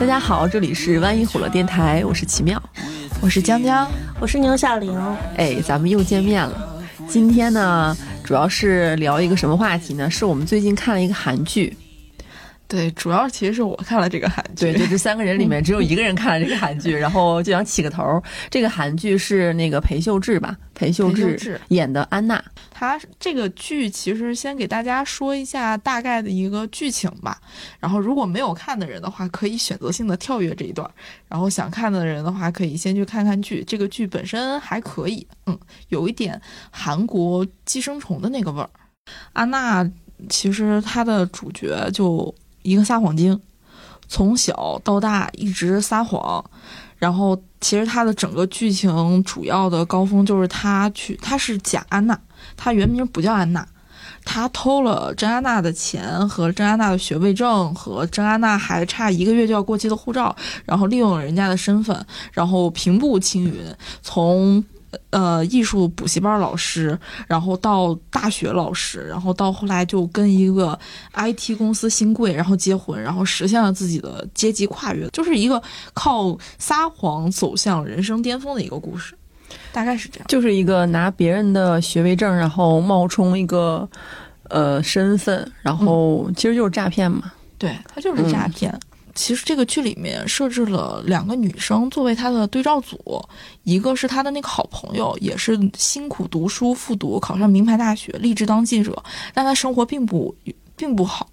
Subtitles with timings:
[0.00, 2.60] 大家好，这里是万一火了电台，我是奇妙，
[3.20, 3.86] 我是江江，
[4.18, 4.98] 我是牛小玲。
[5.36, 6.82] 哎，咱们又见面了。
[7.06, 10.10] 今天呢，主要是聊一个什么话题呢？
[10.10, 11.76] 是我们最近看了一个韩剧。
[12.70, 14.72] 对，主要其实是我看了这个韩剧。
[14.72, 18.22] 对，就这三个人里面 只有一个人看了这个韩剧，然后就想起个头。
[18.48, 20.56] 这个韩剧是那个裴秀智吧？
[20.72, 22.40] 裴秀智演的安娜。
[22.70, 27.36] 他这个剧其实先给大家说一下大概的一个剧情吧。
[27.80, 30.88] 然后如果没有看的人的话，可以选择性的跳跃这一段。
[31.28, 33.64] 然后想看的人的话，可以先去看看剧。
[33.66, 35.58] 这个剧本身还可以，嗯，
[35.88, 38.70] 有一点韩国寄生虫的那个味儿。
[39.32, 39.84] 安娜
[40.28, 42.32] 其实她的主角就。
[42.62, 43.40] 一个撒谎精，
[44.08, 46.44] 从小到大一直撒谎，
[46.98, 52.18] 然后其实他的整个剧情主要的高峰就是他去，他是假安娜，
[52.56, 53.66] 他原名不叫安娜，
[54.24, 63.54] 他偷了真安娜的钱和真安娜的学位证和真安娜还差一个月就要过期的护照，然后利用了人家的身份，然后平步青云，
[64.02, 64.64] 从。
[65.10, 70.78] 呃，艺术补习班老师，然后到大学老师，然后到后来就跟一个
[71.14, 75.62] IT 公司新贵，然后结婚，然后实现了自己的阶级跨越，就是一个
[75.94, 79.14] 靠撒谎走向人生巅峰的一个故事，
[79.72, 80.26] 大概是这样。
[80.28, 83.88] 就是一个拿别人的学位证，然后冒充一个
[84.48, 87.32] 呃身份，然后其实就是诈骗嘛。
[87.58, 88.72] 对，他就是诈骗。
[89.14, 93.22] 其实这个剧里面设置了两个女生作为他的对照组，
[93.64, 99.02] 一个是他的那个好朋友，也是辛苦读书复读，考上名牌大学，立志当记者，
[99.34, 100.34] 但他生活并不
[100.76, 101.28] 并不好，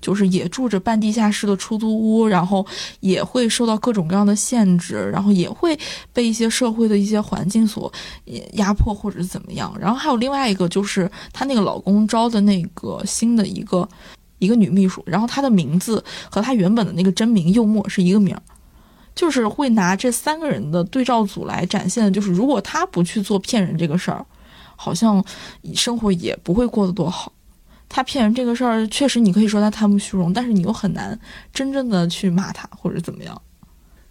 [0.00, 2.66] 就是也住着半地下室的出租屋，然后
[3.00, 5.78] 也会受到各种各样的限制，然后也会
[6.12, 7.92] 被一些社会的一些环境所
[8.52, 9.74] 压迫或者是怎么样。
[9.80, 13.88] 然后还有另外一个就是她那个老公招的那个新的一个。
[14.44, 18.42] 一个女秘书，然后她的名字和她原本的那个真名柚墨是一个名儿，
[19.14, 24.24] 就是会拿这三个人的对照组来展现，就是如果她不去做骗人这个事儿，
[24.76, 25.24] 好像
[25.74, 27.32] 生活也不会过得多好。
[27.88, 31.18] 她骗人这个事儿，确实你可以说她贪慕虚荣，但是你又很难
[31.52, 33.40] 真正的去骂她或者怎么样。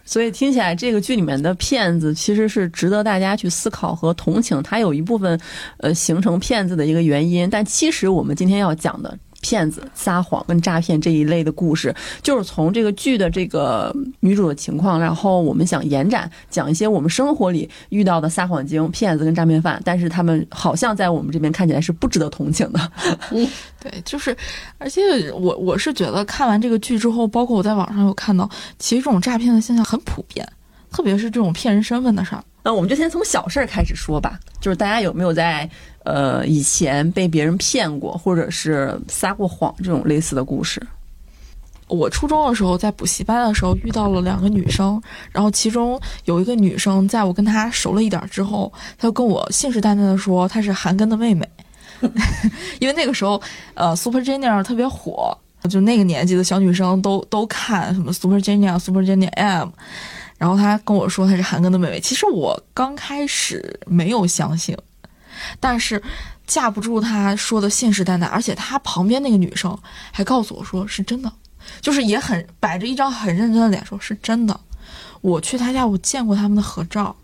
[0.06, 5.40] 所以听起来这个剧里面的骗子其实是值得大家去思考和同情，他有一部分
[5.78, 9.18] 呃形成骗子的一个原因，但其实我们今天要讲的。
[9.44, 22.92] 骗子、撒谎跟诈骗这一类的故事，就是从这个剧的这个女主的情况，然后我们想延展讲一些我们生活里遇到的撒谎精、骗子跟诈骗犯，但是他们好像在我们这边看起来是不值得同情的。
[23.32, 23.46] 嗯，
[23.82, 24.36] 对，就是，
[24.78, 28.50] 而且我我是觉得看完这个剧之后，包括我在网上有看到，
[28.80, 30.48] 其实这种诈骗的现象很普遍，
[30.90, 32.44] 特别是这种骗人身份的事儿。
[32.66, 35.70] 那我们就先从小事儿开始说吧，就是大家有没有在？
[36.04, 40.82] 呃，以前被别人骗过，或者是撒过谎这种类似的故事。
[41.88, 45.00] 我初中的时候在补习班的时候遇到了两个女生，
[45.32, 51.48] 然后其中有一个女生，在我跟她熟了一点之后，她就跟我信誓旦旦的说她是韩庚的妹妹，
[52.80, 53.40] 因为那个时候
[53.76, 55.38] 呃 Super Junior 特别火，
[55.70, 59.70] 就那个年纪的小女生都都看什么 Super Junior、Super Junior M，
[60.38, 64.76] 然后她跟我说她是韩庚的妹妹，其实我刚开始没有相信。
[65.60, 66.02] 但是
[66.46, 69.78] 架不住他说的信誓旦旦，而且他旁边那个女生
[70.12, 71.32] 还告诉我说是真的，
[71.82, 74.60] 就是也很摆着一张很认真的脸说是真的。
[75.22, 77.16] 我去他家，我见过他们的合照。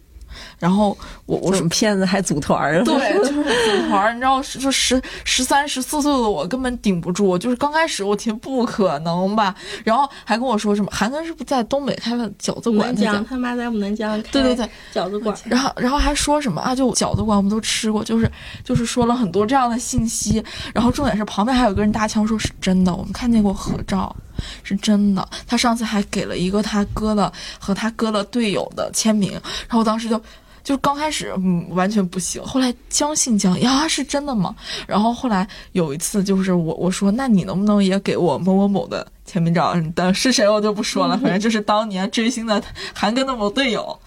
[0.57, 2.83] 然后我我什么骗子还组团儿？
[2.83, 4.13] 对，就是组团儿。
[4.13, 7.37] 你知道，就十十三十四岁的我根本顶不住。
[7.37, 12.95] 就是刚开始我听不可能吧，然后还跟我说什么韩庚是不是在东北开了饺子馆？
[12.95, 15.35] 讲他妈在我们南疆对对对饺子馆。
[15.45, 16.75] 然后然后还说什么啊？
[16.75, 18.29] 就饺子馆我们都吃过，就是
[18.63, 20.43] 就是说了很多这样的信息。
[20.73, 24.15] 然后重点是旁边还有个人搭腔说是真的，我们看见过合照。
[24.63, 27.29] 是真的，他上次还给了一个他哥的
[27.59, 29.33] 和他哥的队友的签名，
[29.67, 30.21] 然后当时就，
[30.69, 34.55] 就刚开始嗯完全不行，后来将信将疑啊是真的吗？
[34.85, 39.75] 然后后来有一次就是我我说那你能不能也给我某某某的签名照？
[39.95, 42.63] 但是谁我就不说了，反正就是当年追星的
[42.93, 43.99] 韩庚的某队友，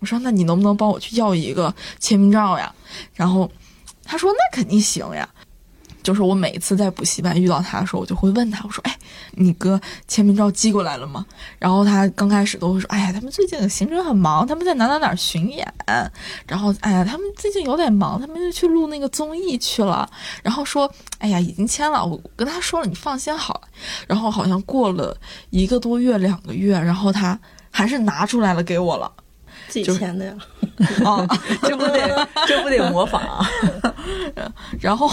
[0.00, 2.74] 我说那你能不能帮我去要一个签名照呀？
[3.14, 3.48] 然后
[4.02, 5.28] 他说那肯定行呀。
[6.08, 8.98] 就是我每一次在补习班遇到他的时候，我就会问他，我说：“哎，
[9.32, 11.26] 你哥签名照寄过来了吗？”
[11.60, 15.70] 然后他刚开始都会说：“哎呀，他们最近行程很忙，他们在哪哪哪巡演。”
[16.48, 20.08] 然后，哎呀，他们最近有点忙，他们就去录那个综艺去了。
[20.42, 20.90] 然后说
[21.20, 23.68] ：“哎呀，已经签了，我跟他说了，你放心好了。”
[24.08, 25.14] 然后好像过了
[25.50, 27.38] 一个多月、两个月，然后他
[27.70, 29.12] 还是拿出来了给我了，
[29.68, 30.34] 自己签的呀。
[31.04, 31.26] 哦，
[31.60, 33.44] 这不得这不得模仿？
[34.80, 35.06] 然后。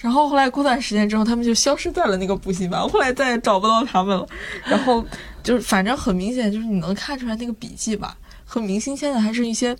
[0.00, 4.26] 然后后来过段时间之后，他们就消失在了那个补习班，我后来再也找不到他们了。
[4.64, 5.04] 然后
[5.42, 8.16] 就是反正很明显，就是你能看出来那个笔记吧，
[8.46, 9.76] 和明星现在还是一些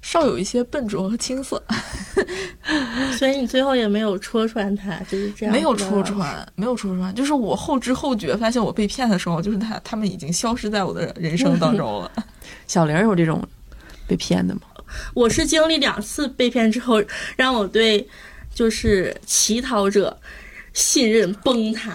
[0.00, 1.62] 稍有一些笨拙和青涩。
[3.18, 5.52] 所以你最后也没有戳穿他，就是这样。
[5.52, 12.10] 没有戳穿，没有戳穿，就是我后知后觉发现我被骗的时候，就是他他们已经消失在我的人生当中了。
[12.66, 13.46] 小玲有这种
[14.06, 14.62] 被骗的吗？
[15.12, 17.02] 我是经历两次被骗之后，
[17.36, 18.08] 让我对
[18.58, 20.18] 就是乞讨者
[20.72, 21.92] 信任崩塌。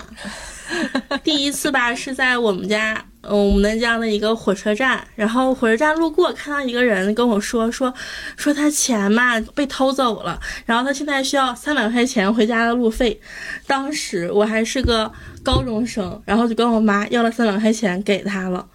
[1.22, 7.94] 第一次吧，是在我们家，嗯，我们南疆的一个火车站，然后火车站路过，看到一个人跟我说说
[8.38, 13.20] 说他钱嘛被偷走了，然后他现在需要三百块钱回家的路费。
[13.68, 15.12] 当时我还是个
[15.44, 18.66] 高中生，然后就跟我妈要了三百块钱给他了，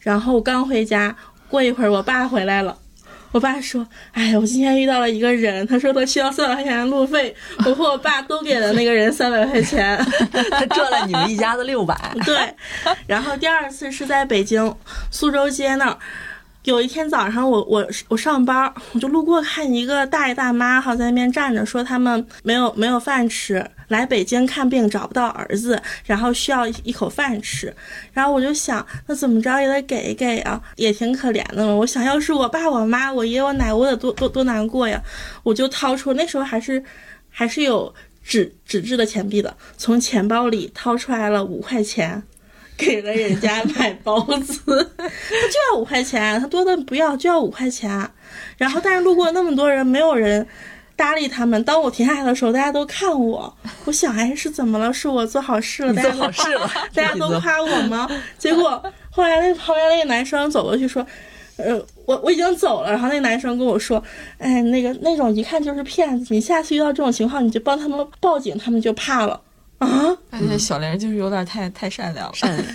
[0.00, 1.16] 然后刚回家，
[1.48, 2.76] 过一会儿我爸回来了。
[3.32, 7.34] 我爸说：“哎，我今天遇到了一个人，他说他需要三百块钱的路费，
[7.66, 9.96] 我和我爸都给了那个人三百块钱，
[10.50, 11.96] 他赚了你们一家子六百。
[12.24, 12.36] 对，
[13.06, 14.74] 然后第二次是在北京
[15.10, 15.98] 苏州街那儿。”
[16.64, 27.74] 有一天早上，我我我上班，我就路过看一个大爷大妈哈在那边站着，说他们没有没有饭吃，来北京看病找不到儿子，然后需要一口饭吃。
[28.12, 31.74] 然后我就想，那怎么着也得给一给啊，也挺可怜的嘛。
[31.74, 35.02] 我想要是我爸我妈我爷我奶我得多多多难过呀。
[35.42, 36.82] 我就掏出那时候还是
[37.28, 37.92] 还是有
[38.22, 42.22] 纸纸质的钱币的，从钱包里掏出来了五块钱。
[42.84, 44.60] 给了人家买包子，
[44.98, 47.88] 他就要五块钱，他多的不要，就要五块钱。
[48.58, 50.46] 然后，但是路过那么多人，没有人
[50.96, 51.62] 搭理他们。
[51.64, 54.92] 当我停下来的时候，大家都看我，我想，哎，是怎么了？
[54.92, 55.94] 是我做好事了？
[55.94, 58.08] 大家做好事了， 大家都夸我吗？
[58.36, 61.06] 结果后来那旁边那个男生走过去说
[61.56, 64.02] ：“呃，我我已经走了。”然后那男生跟我说
[64.38, 69.40] ：“哎，那个那种一看就是骗子，你下次遇到这种情况，你就帮他们报警，他们就怕了。”
[69.86, 70.16] 啊！
[70.30, 72.66] 感觉小玲就是有点太太善良了，善良。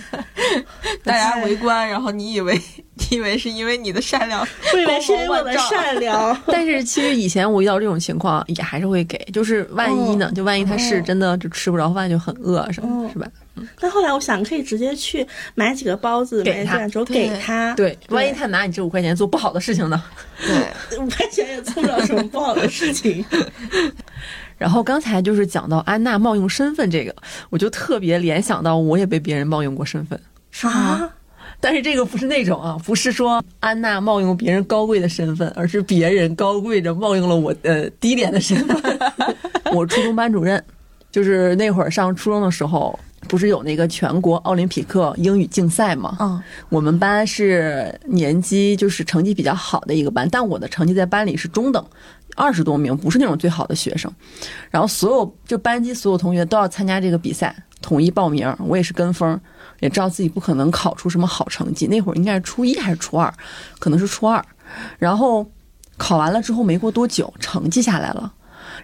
[1.04, 2.60] 大家围观，然后你以为
[3.10, 6.38] 你以为是因为你的善良，我以为是因为我的善良。
[6.48, 10.30] 但是其实以前我遇到这种情况也还是会给，就是万一呢？
[10.34, 13.26] 就万一他是真的就吃不着饭就很饿什么，是吧？
[13.80, 15.26] 但后来我想，可以直接去
[15.56, 17.74] 买几个包子给他，之后给他。
[17.74, 20.00] 对，万一他拿你这五块钱做不好的事情呢？
[20.46, 23.24] 对，五块钱也做不了什么不好的事情。
[24.58, 27.14] 然后刚才就是讲到安娜冒用身份这个，
[27.48, 30.20] 我就特别联想到我也被别人冒用过身份。
[30.50, 31.10] 啥？
[31.60, 38.98] 但是这个不是那种啊，不是说安娜冒用别人高贵的身份，而是别人高贵着冒用了我呃低廉的身份。
[39.74, 40.62] 我初中班主任，
[41.10, 42.96] 就是那会儿上初中的时候，
[43.28, 46.16] 不是有那个全国奥林匹克英语竞赛吗？
[46.20, 51.84] 嗯，我们班是年级就是成绩比较好的一个班，但我的成绩在班里是中等。
[52.38, 54.10] 二十多名不是那种最好的学生，
[54.70, 58.54] 然后所有就班级所有同学都要参加这个比赛，统一报名。
[58.60, 59.38] 我也是跟风，
[59.80, 61.88] 也知道自己不可能考出什么好成绩。
[61.88, 63.34] 那会儿应该是初一还是初二，
[63.80, 64.42] 可能是初二。
[64.98, 65.50] 然后
[65.96, 68.32] 考完了之后没过多久，成绩下来了。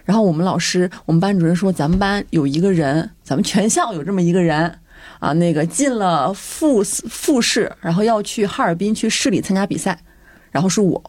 [0.03, 4.79] 然后我们老师，我们班主任说，咱们班有一个人，咱们全校有这么一个人
[5.19, 9.97] 啊，那个进了复复试，然后要去哈尔滨去市里参加比赛，
[10.51, 11.01] 然后是我。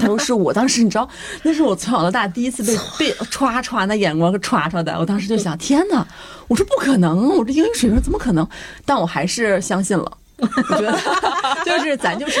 [0.00, 1.08] 他说是我当时，你知道，
[1.42, 4.98] 那是我从小到大第一次被 被歘歘那眼光给歘歘的。
[4.98, 6.06] 我当时就想，天哪！
[6.48, 8.48] 我说不可能，我这英语水平怎么可能？
[8.84, 10.18] 但我还是相信了。
[10.38, 10.96] 我觉得
[11.66, 12.40] 就是咱就是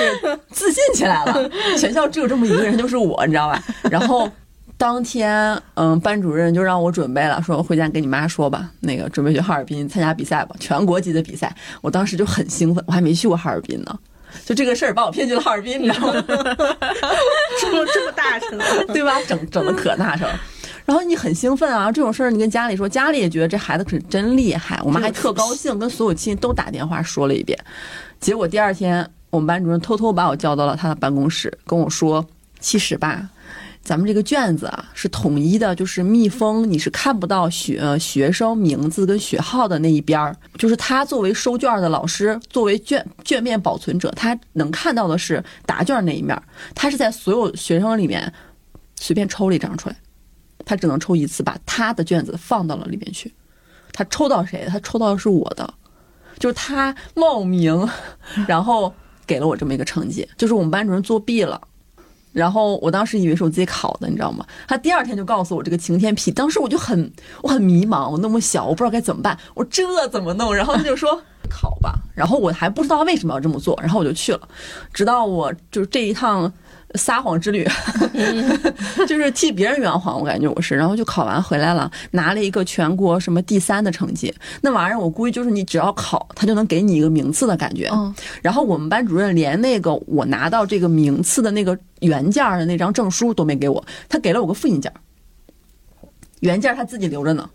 [0.50, 1.50] 自信起来了。
[1.76, 3.62] 全校只有这么一个人，就是我，你知道吧？
[3.90, 4.30] 然后
[4.76, 11.52] 当天，嗯，班主任就让我准备了，说回家跟你妈说吧，那个准备去哈尔滨参加比赛吧，全国级的比赛。
[11.80, 13.98] 我当时就很兴奋，我还没去过哈尔滨呢。
[14.44, 16.24] 就这个事儿把我骗去了哈尔滨，你知道吗？
[17.60, 18.58] 这么这么大声，
[18.92, 19.20] 对吧？
[19.26, 20.28] 整整的可大声。
[20.84, 24.80] 然后你很兴奋啊，这种事儿你跟家里说，家里也觉得这孩子可是真厉害。
[24.82, 27.58] 我妈还特高兴，跟所有亲戚都打电话说了一遍。
[28.20, 32.26] 结果第二天，我们班主任偷偷把我叫到了他的办公室，跟我说
[32.58, 33.28] ：“其实吧。”
[33.88, 40.36] 咱们这个卷子啊是统一的，就是密封，你是看不到学学生名字跟学号的那一边儿。
[40.58, 46.38] 就是他作为收卷的老师，作为卷卷面保存者，他能看到的是答卷那一面。
[46.74, 48.30] 他是在所有学生里面
[48.96, 49.96] 随便抽了一张出来，
[50.66, 53.32] 他只能抽一次，把他的卷子放到了里面去。
[53.94, 54.66] 他抽到谁？
[54.68, 55.72] 他抽到的是我的，
[56.38, 57.88] 就是他冒名，
[58.46, 58.92] 然后
[59.26, 61.58] 给了我这么一个成绩，就是我们班主任作弊了。
[62.32, 64.46] 然后我当时以为是我自己考的，你知道吗？
[64.66, 67.10] 他第二天就告诉我这个晴天霹当时我就很
[67.42, 70.54] 我很迷茫，我那么小，我不知道该怎么办，我这怎么弄？
[70.54, 74.48] 然后他就说考吧，然后我还不知道他为什么要这么做，然后我就去了，
[74.92, 76.52] 直到我就这一趟
[76.94, 77.66] 撒谎之旅，
[79.06, 80.74] 就是替别人圆谎，我感觉我是。
[80.74, 84.34] 然后就考完回来了，拿了一个全国什么第三的成绩。
[84.62, 87.88] 那玩意儿我估计就是你只要考，他就能给你一个名次的感觉。
[87.92, 94.96] 嗯，然后我们班主任连那个我拿到这个名次的那个原件儿的那张证书都没给我，他给了我个复印件儿，
[96.40, 97.48] 原件儿他自己留着呢。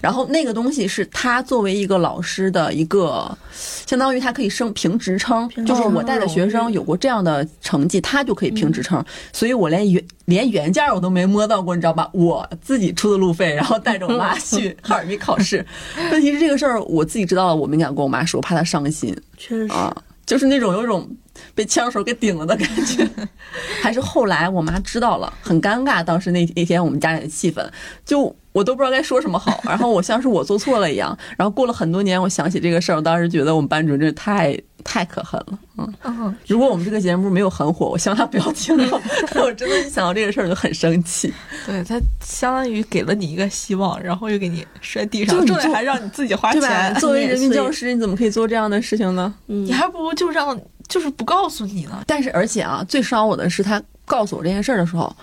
[0.00, 9.04] 然后那个东西是他作为一个老师的一个，相当于他可以升评职称，就是我带的学生有过这样的成绩，他就可以评职称。
[9.32, 12.08] 所以我连原连原件儿我都没摸到过，你知道吧？
[12.12, 15.64] 我自己出的路费，然后带着我妈去 哈尔滨考试。
[16.10, 19.16] 问题是这个事儿我自己知道了，我没敢跟我妈说，我怕她伤心。
[19.36, 19.72] 确实是。
[19.72, 21.08] 啊，就是那种有一种
[21.54, 23.08] 被枪手给顶了的感觉。
[23.82, 26.02] 还是后来我妈知道了，很尴尬。
[26.02, 27.64] 当时那那天我们家里的气氛，
[28.04, 29.60] 就我都不知道该说什么好。
[29.68, 31.16] 然后我像是我做错了一样。
[31.36, 35.58] 然后过了很多年，我想起这个事儿，我当时觉得我们班主任真是太太可恨了。
[35.76, 38.98] 嗯，嗯，如果我们这个节目没有很火，我希望他不要听到。
[39.42, 41.30] 我真的一想到这个事儿就很生气。
[41.66, 46.50] 对他相当于给了你一个希望，然后又给你摔地上，就重点还让你自己花？
[46.54, 49.34] 钱，作为人民教师，你怎么可以做这样的事情呢？
[49.48, 50.58] 嗯你，还不如就让
[50.88, 52.02] 就是不告诉你呢。
[52.06, 55.14] 但是而且啊，最伤我的是他告诉我这件事儿的时候，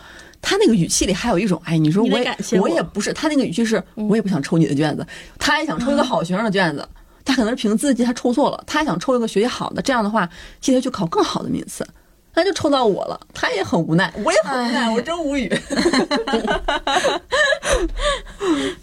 [0.44, 2.64] 他那个语气里还有一种，哎，你说我也感谢我。
[2.64, 5.08] 我也不是，他那个语气是我也不想抽你的卷子，
[5.40, 6.86] 他也想抽一个好学生的卷子，
[7.24, 11.88] 他可能是凭自己他抽错了，他想抽一个学习好的，这样的话替他去考更好的名次。
[12.36, 15.48] 那就抽到我了，他也很无奈，我也很无奈，哎我真无语。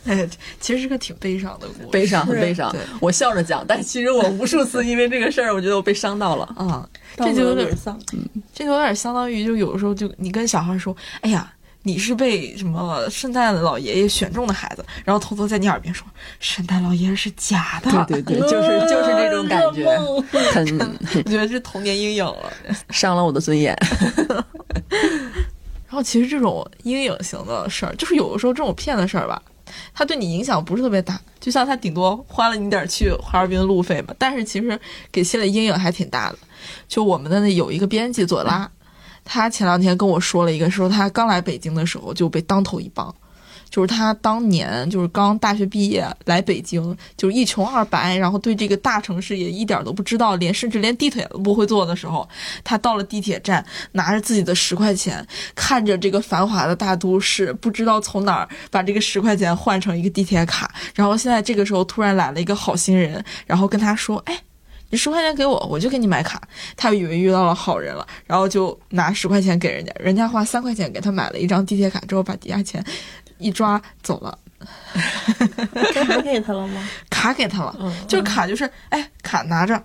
[0.07, 0.29] 哎，
[0.61, 1.89] 其实是个挺悲伤的故事。
[1.91, 2.75] 悲伤，很悲伤。
[3.01, 6.45] 我笑着讲，但其实我无数次因为这个事儿，我觉得我被伤到了。
[6.57, 7.99] 啊、这就有点丧。
[8.53, 11.53] 这就有点相当于，就有的时候就你跟小孩说，哎呀。
[11.83, 16.07] 你是被什么圣诞老爷爷选中的孩子，然后偷偷在你耳边说，
[16.39, 17.91] 圣诞老爷爷是假的。
[18.07, 19.89] 对对对，就是就是这种感觉，
[20.53, 22.53] 很很 我觉得是童年阴影了。
[22.91, 23.77] 伤了我的尊严。
[25.89, 29.43] 然后其实这种阴影型的事儿，就是有的时候这种骗的事儿吧，
[29.93, 34.79] 他对你影响不是特别大，就像他顶多花了你点儿去哈尔滨的路费嘛，但是其实
[35.11, 36.39] 给心里阴影还挺大的。
[36.87, 38.71] 就我们的那有一个编辑左拉，
[39.25, 43.15] 他前两天跟我说了一个，说他刚来北京的时候就被当头一棒。
[43.71, 46.83] 就是他当年就是刚大学毕业来北京，
[47.17, 52.29] 就是一穷二白，然后对这个大城市也一点都不知道，连甚至连地铁都不会坐的时候，
[52.65, 55.25] 他到了地铁站，拿着自己的十块钱，
[55.55, 64.37] 看着这个繁华的大都市，不知道从哪儿把这个十块钱换成一个地铁卡，然后现在这个时候突然来了一个好心人，然后跟他说，哎。
[64.91, 66.41] 你十块钱给我，我就给你买卡。
[66.77, 72.85] 他以为遇到了好人了，然后就拿十块钱给人家，人家花三块钱给他买了一张地铁卡，之后把抵押钱
[73.39, 74.39] 一抓走了，
[75.95, 76.89] 卡给他了吗？
[77.09, 79.81] 卡给他了，嗯就是卡就是哎卡拿着，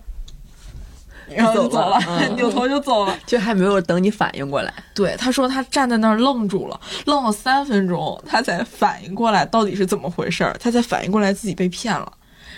[1.29, 3.17] 然后就走了，走了嗯 扭头就走了。
[3.25, 4.73] 就还没有等你反应过来。
[4.93, 12.11] 对，他说他站在那儿愣住了，愣了三分钟，他才反应过来到底是怎么回事儿，他才反应过来自己被骗了。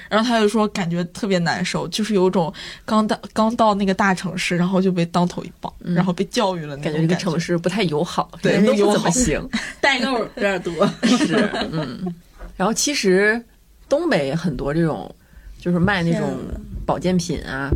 [0.09, 2.53] 然后他就说感觉特别难受，就是有种
[2.85, 9.49] 刚到刚到那个大城市，然后就被当头一棒，然后被教育了那感种觉这个城市不太友好，对人都不怎么行。
[9.81, 10.87] 代购 有点多。
[11.03, 12.13] 是，嗯。
[12.55, 13.43] 然后其实
[13.87, 15.13] 东北很多这种，
[15.59, 16.37] 就是卖那种
[16.85, 17.69] 保健品啊，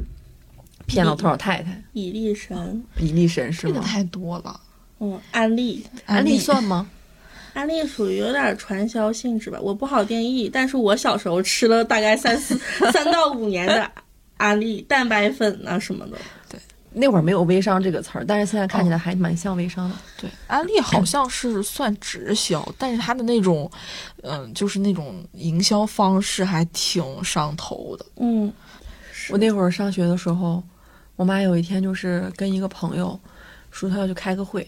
[0.87, 1.83] 骗老头老太太。
[1.93, 3.73] 以力神，伊利神是吗？
[3.75, 4.59] 这个太多了。
[4.99, 6.87] 嗯，安利，安利算吗？
[7.53, 10.49] 安利属于有点传销性质吧，我不好定义。
[10.51, 12.57] 但是我小时候吃了大概三四
[12.91, 13.89] 三到五年的
[14.37, 16.17] 安利蛋白粉啊什么的，
[16.49, 16.59] 对
[16.93, 19.95] 那会儿没有微商这个词儿，但是现在看起来还蛮像微商的。
[20.19, 23.69] 对，安利好像是算直销，但是它的那种，
[24.23, 28.05] 嗯、就是那种营销方式还挺上头的。
[28.17, 28.51] 嗯，
[29.29, 30.61] 我那会儿上学的时候，
[31.15, 33.17] 我妈有一天就是跟一个朋友
[33.69, 34.67] 说她要去开个会，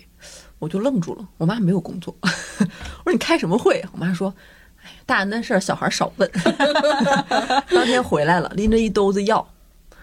[0.63, 1.27] 我就愣住了。
[1.37, 3.83] 我妈没有工作， 我说你开什么会？
[3.91, 4.33] 我妈说，
[4.81, 6.31] 哎，大人的事儿小孩少问。
[7.69, 9.45] 当天回来了，拎着一兜子药，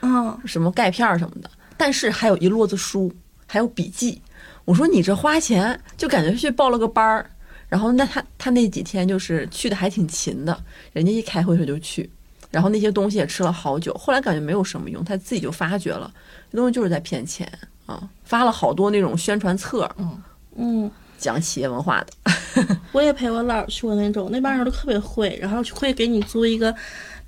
[0.03, 3.11] 嗯，什么钙片什么的，但是还有一摞子书，
[3.47, 4.21] 还有笔记。
[4.67, 7.29] 我说你这花钱就感觉去报了个班儿，
[7.69, 10.63] 然后那他他那几天就是去的还挺勤的，
[10.93, 12.09] 人家一开会他就去，
[12.51, 16.13] 然后那些东西也吃了好久，后来感觉没有什么用，他自己就发觉了，
[16.53, 17.51] 这东西就是在骗钱
[17.87, 20.23] 啊，发了好多那种宣传册，嗯，
[20.61, 26.75] 嗯讲企业文化的， 我也陪我姥去过那种，那帮人都特别会，然后会给你租一个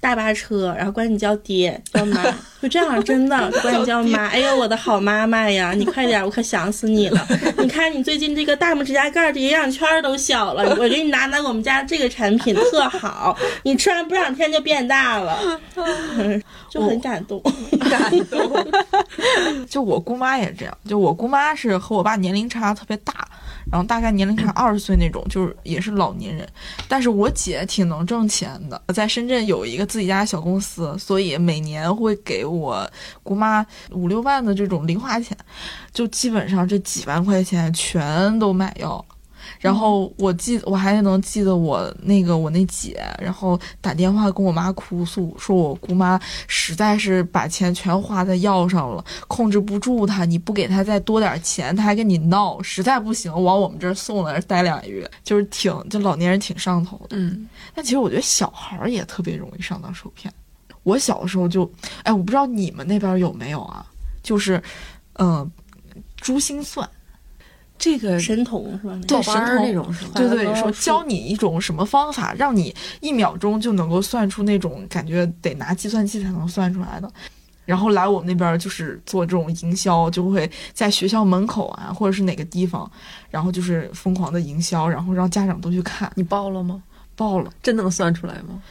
[0.02, 2.24] 大巴车，然后管你叫爹叫妈，
[2.60, 4.26] 就这样，真的 管你叫妈。
[4.26, 7.24] 哎呦，我的好妈妈呀，你快点，我可想死你了。
[7.58, 15.38] 你看你最近这个大拇指甲盖儿的营养圈儿都小了，我给你拿拿我们家这个产品特好，你吃完不两天就变大了，
[16.68, 17.40] 就很感动。
[17.88, 18.72] 感动。
[19.70, 23.14] 就我姑妈也这样，就我姑妈是和我爸年龄差特别大，
[23.70, 26.48] 然后大概年龄看 二十岁那种，就是也是老年人。
[26.88, 32.88] 但是我姐挺能挣钱的，在深圳有一个自己家小公司，所以每年会给我
[33.22, 35.36] 姑妈五六万的这种零花钱，
[35.92, 39.04] 就基本上这几万块钱全都买药。
[39.62, 57.16] 然后我记，我还能记得我那个我那姐，然后打电话跟我妈哭诉，说我姑妈实在是把钱全花在药上了，控制不住她，你不给她再多点钱，她还跟你闹，实在不行往我们这儿送了，待俩月，就是挺就老年人挺上头的。
[57.16, 60.34] 嗯，但其实我觉得小孩儿也特别容易上当受骗。
[60.82, 61.70] 我小的时候就，
[62.02, 63.86] 哎，我不知道你们那边有没有啊，
[64.24, 64.60] 就是，
[65.20, 65.48] 嗯、
[66.16, 66.88] 珠心算。
[67.82, 68.96] 这个神童是吧？
[69.08, 70.12] 对神童那种是吧？
[70.14, 77.12] 对对，说教你一种什么方法，让你一秒钟就能够算出那种感觉得拿计算器才能算出来的。
[77.64, 82.88] 然后来我们那边儿就是做这种营销，就会在学校门口啊，或者是哪个地方，
[83.30, 86.08] 然后就是疯狂的营销，然后让家长都去看。
[86.14, 86.80] 你报了吗？
[87.16, 88.62] 报了，真能算出来吗？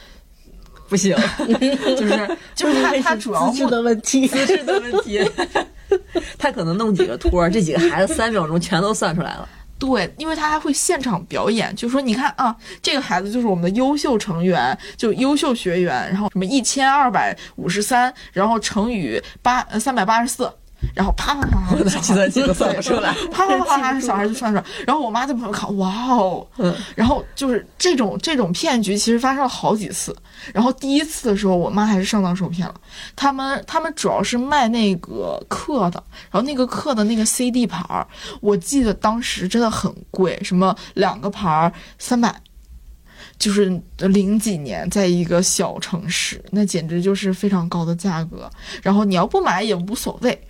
[0.92, 1.16] 不行，
[1.96, 5.26] 就是就是他他主要资质的问题，资质的问题。
[6.36, 9.48] 他可能弄几个托儿，这几个孩子三秒钟全都算出来了。
[9.80, 20.52] 对，因为他还会现场表演，就说你看啊，这个孩子就是我们的优秀成员，就优秀学员，然后什么一千二百五十三，然后乘以八呃三百八十四。
[20.94, 23.14] 然后啪啪啪啪，小孩计算器都算不出来。
[23.30, 24.64] 啪啪啪啪，小孩就算出来。
[24.86, 30.14] 然后我妈在旁边看，哇哦，嗯，然后就是这种这种骗局，其实发生了好几次。
[30.52, 32.74] 然后第一次的时候，我妈还是上当受骗了。
[33.16, 38.06] 他们他们主要是卖那个课的，然后那个课的那个 CD 盘儿，
[38.40, 42.34] 我记得当时真的很贵，什么两个盘儿三百。
[43.38, 48.48] 就是零几年，在一个小城市，那简直就是非常高的价格。
[48.82, 50.40] 然后你要不买也无所谓，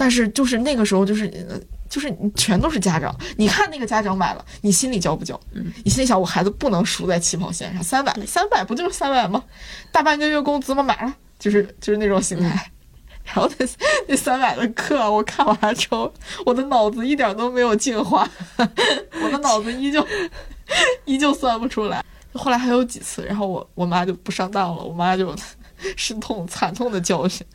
[0.00, 5.38] 但是就是那个时候，就是呃就是全都是家长，你看那个家长买了，你心里焦不焦？
[5.52, 9.44] 嗯，你心里想，我孩子不能输在起跑线上，三百，三百不就是三百吗？
[9.92, 10.82] 大半个月工资吗？
[10.82, 12.70] 买了，就是就是那种心态。
[13.22, 13.66] 然后那
[14.08, 16.10] 那三百的课，我看完之后，
[16.46, 20.04] 我的脑子一点都没有进化， 我的脑子依旧
[21.04, 22.02] 依旧算不出来。
[22.32, 25.36] 后来还有几次，然后我我妈就不上当了，我妈就
[25.96, 27.46] 深痛惨痛的教训。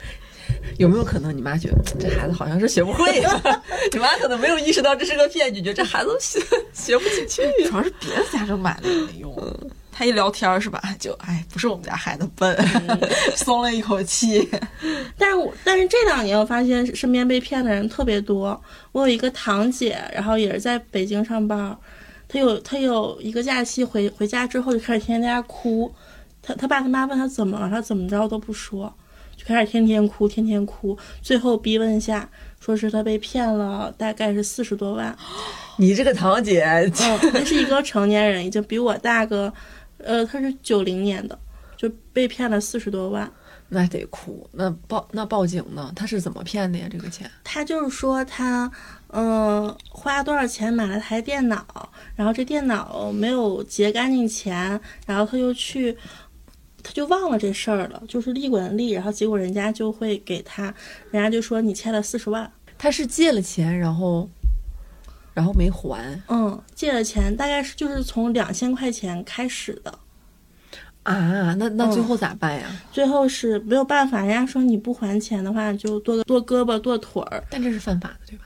[0.78, 3.42] 有没有可能你妈觉得这孩子好像是学不会呀、
[3.92, 6.40] 你妈可能没有意识到这是个骗局，觉得这孩子学
[6.74, 7.42] 学不进去。
[7.66, 9.72] 主要是别的家长买了也没用。
[9.98, 12.54] 他一聊天儿是吧，就哎，不是我们家孩子笨，
[13.34, 14.46] 松了一口气。
[15.18, 18.62] 但是我但是这两年我发现身边被骗的人特别多。
[18.92, 21.74] 我有一个堂姐，然后也是在北京上班，
[22.28, 25.90] 她有她有一个假期回回家之后就开始天天在家哭，
[26.42, 29.05] 她她爸她妈问她怎么了，她怎么着都不说，就
[29.46, 32.28] 开始天天哭天天哭，最后逼问下，
[32.60, 35.16] 说是他被骗了，大概是四十多万。
[35.78, 39.54] 你这个堂姐，嗯，那是一个成年人，已经比我大个，
[39.98, 41.38] 呃，他是九零年的，
[41.78, 43.32] 就被骗了四十多万。
[43.68, 44.48] 那得哭。
[44.54, 45.92] 那报那报警呢？
[45.96, 46.88] 他是怎么骗的呀？
[46.90, 47.30] 这个钱？
[47.44, 48.72] 他就是说他，
[49.08, 55.98] 嗯、花多少钱买了台电脑，然后这电脑没有结干净钱，然后他就去，
[56.88, 60.66] 他就忘了这事儿了，就是利滚利，然后结果人家就会给他，
[61.10, 64.30] 人家就说你欠了四十万，他是借了钱，然后
[65.34, 69.98] 然后没还嗯，借了钱大概是就是从两千块钱开始的，
[71.02, 71.56] 啊？
[71.56, 72.70] 那那嗯最后咋办呀？
[72.92, 78.46] 最后是没有办法，人家说你不还钱的话就剁剁胳膊剁腿儿，但这是犯法的，对吧？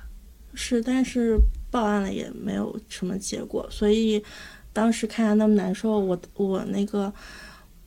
[0.54, 1.38] 是，但是
[1.70, 4.24] 报案了也没有什么结果，所以
[4.72, 7.14] 当时看他那么难受，我我那个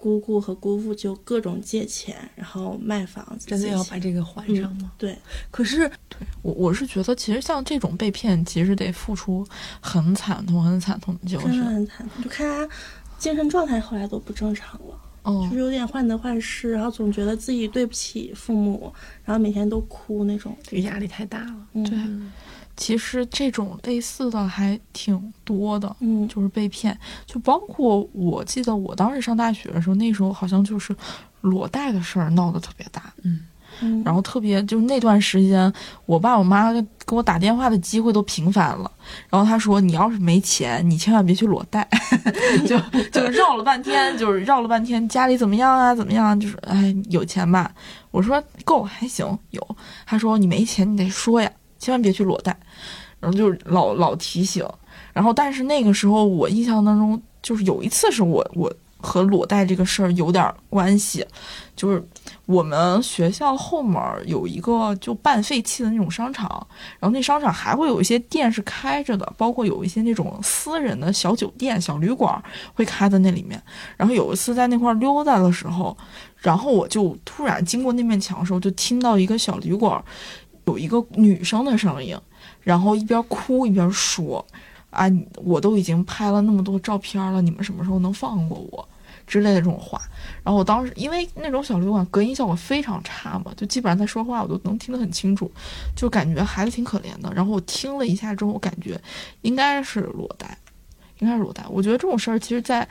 [0.02, 4.90] 姑姑和姑父就各种借钱，然后卖房子，真的要把这个还上吗？
[4.98, 5.16] 对，
[5.48, 9.46] 可是对我我是觉得，其实像这种被骗，其实得付出
[9.80, 11.64] 很惨痛、很惨痛的教真的。
[11.64, 12.74] 很惨痛，就看他
[13.16, 18.92] 精神状态后来都不正常了，哦就是有点患得患失，然后总觉得自己对不起父母，
[19.24, 20.56] 然后每天都哭那种。
[20.64, 21.56] 这个压力太大了。
[21.74, 21.96] 嗯，对
[22.76, 30.94] 其实这种类似的还挺多的，嗯，就是被骗，就包括我记得我当时上大学的时候，那时候好像就是
[31.42, 33.12] 裸贷的事儿闹得特别大。
[33.22, 33.40] 嗯，
[33.80, 35.72] 嗯然后特别就是那段时间，
[36.06, 38.90] 我爸我妈给我打电话的机会都频繁了。
[39.28, 41.86] 然后他说：“你要是没钱，你千万别去裸贷。
[42.66, 42.78] 就”
[43.10, 45.94] 就绕了半天，就是绕了半天，家里怎么样啊？
[45.94, 46.36] 怎么样啊？
[46.36, 47.72] 就是哎，有钱吧？
[48.10, 49.76] 我说够还行，有。
[50.06, 51.50] 他说你没钱，你得说呀，
[51.82, 52.56] 千万别去裸贷。
[53.18, 54.64] 然后就是老老提醒。
[55.12, 61.26] 然后但是那个时候我印象当中，就是有一次是我我和裸贷这个事儿有点关系，
[61.76, 62.02] 就是
[62.46, 66.48] 我们学校后门有一个就半废弃的那种商场，
[66.98, 72.42] 然后那商场还会有一些店是开着的，包括有一些那种私人的小酒店、小旅馆
[72.74, 73.60] 会开在那里面。
[73.96, 75.96] 然后有一次在那块儿溜达的时候，
[76.38, 80.02] 然后我就突然经过那面墙的时候，就听到一个小旅馆
[80.64, 82.16] 有一个女生的声音，
[82.60, 84.44] 然后一边哭一边说。
[84.90, 88.86] 啊，我都已经拍了那么多照片了，你们什么时候能放过我？
[89.26, 89.98] 之类的这种话。
[90.44, 95.50] 然后我当时因为那种小旅馆隔音效果非常差嘛，就基本上在说话我都能听得很清楚，
[95.96, 97.32] 就感觉孩子挺可怜的。
[97.34, 99.00] 然后我听了一下之后，我感觉
[99.40, 100.58] 应该是裸贷，
[101.20, 101.64] 应该是裸贷。
[101.70, 102.86] 我觉得这种事儿其实，在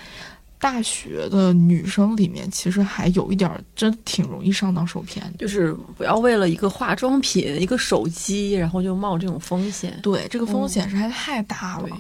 [0.62, 5.38] 大学的女生里面，其实还有一点儿真挺容易上当受骗的。
[5.39, 10.00] 就是不要为了一个化妆品、一个手机，然后就冒这种风险。
[10.04, 11.89] 对，这个风险实在太大了。
[11.89, 11.97] 对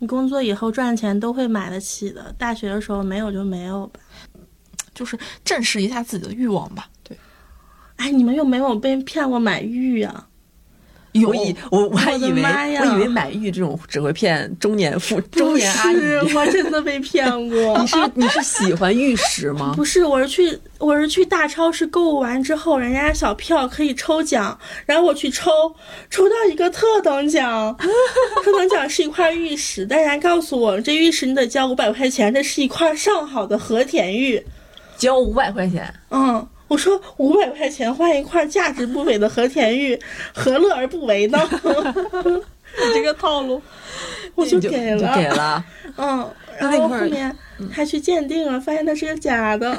[0.00, 4.00] 你工作以后赚钱都会买得起的，大学的时候没有就没有吧。
[4.92, 6.88] 就是正视一下自己的欲望吧。
[7.02, 7.16] 对
[7.96, 10.28] 哎，你们有没有被骗过买玉啊？
[11.14, 15.96] 有我以我我还以为我以为买玉这种只会骗中年妇中年阿姨。
[16.34, 17.86] 我真的被骗过 你。
[17.86, 19.74] 是你是喜欢玉石吗？
[19.78, 25.50] 不是，我是去我是去大超市购物完之后，人家小票可以抽奖，然后我去抽，
[26.10, 27.76] 抽到一个特等奖，
[28.44, 34.44] 特等奖是一块玉石，但人家告诉我这玉石你得交五百块钱，这是一块上好的和田玉。
[34.96, 39.98] 交五百块钱，嗯，我说五百块钱换一块价值不菲的和田玉，
[40.34, 41.38] 何乐而不为呢？
[42.76, 43.62] 你这个套路，
[44.34, 45.64] 我就给了，给了。
[45.96, 47.34] 嗯，然后后面
[47.70, 49.76] 还去鉴定了，发现它是个假的。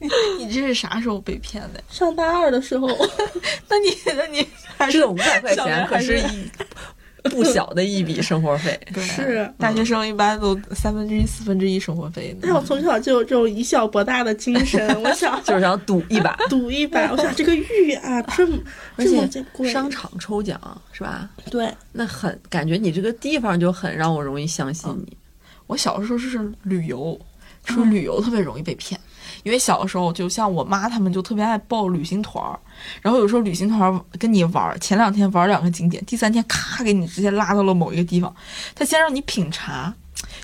[0.00, 1.80] 你你这是啥时候被骗的？
[1.88, 2.88] 上大二的时候，
[3.68, 4.44] 那你那你
[4.76, 6.50] 还是这五百块钱可还是是一
[7.30, 8.78] 不小的一笔生活费。
[8.92, 12.40] 对是大学生一般都三分之一、四分之一生活费呢。
[12.42, 17.10] 但我从小就有这种以小博大的精神， 我想就是想赌一把，赌一把。
[17.10, 18.58] 我想这个玉啊，这么
[18.96, 20.60] 而这么且贵，商场抽奖
[20.92, 21.28] 是吧？
[21.50, 25.16] 对，那很感觉你这个地方就很让我容易相信你。
[25.66, 27.18] 我小的时候是旅游，
[27.64, 28.98] 出去旅游特别容易被骗，
[29.42, 32.58] 因为小的时候就像我妈他们就特别爱报旅行团儿，
[33.00, 38.34] 然后有时候旅行团儿跟你玩儿，前两天玩两个景点，第三天咔给你直接拉到了某一个地方，
[38.74, 39.94] 他先让你品茶。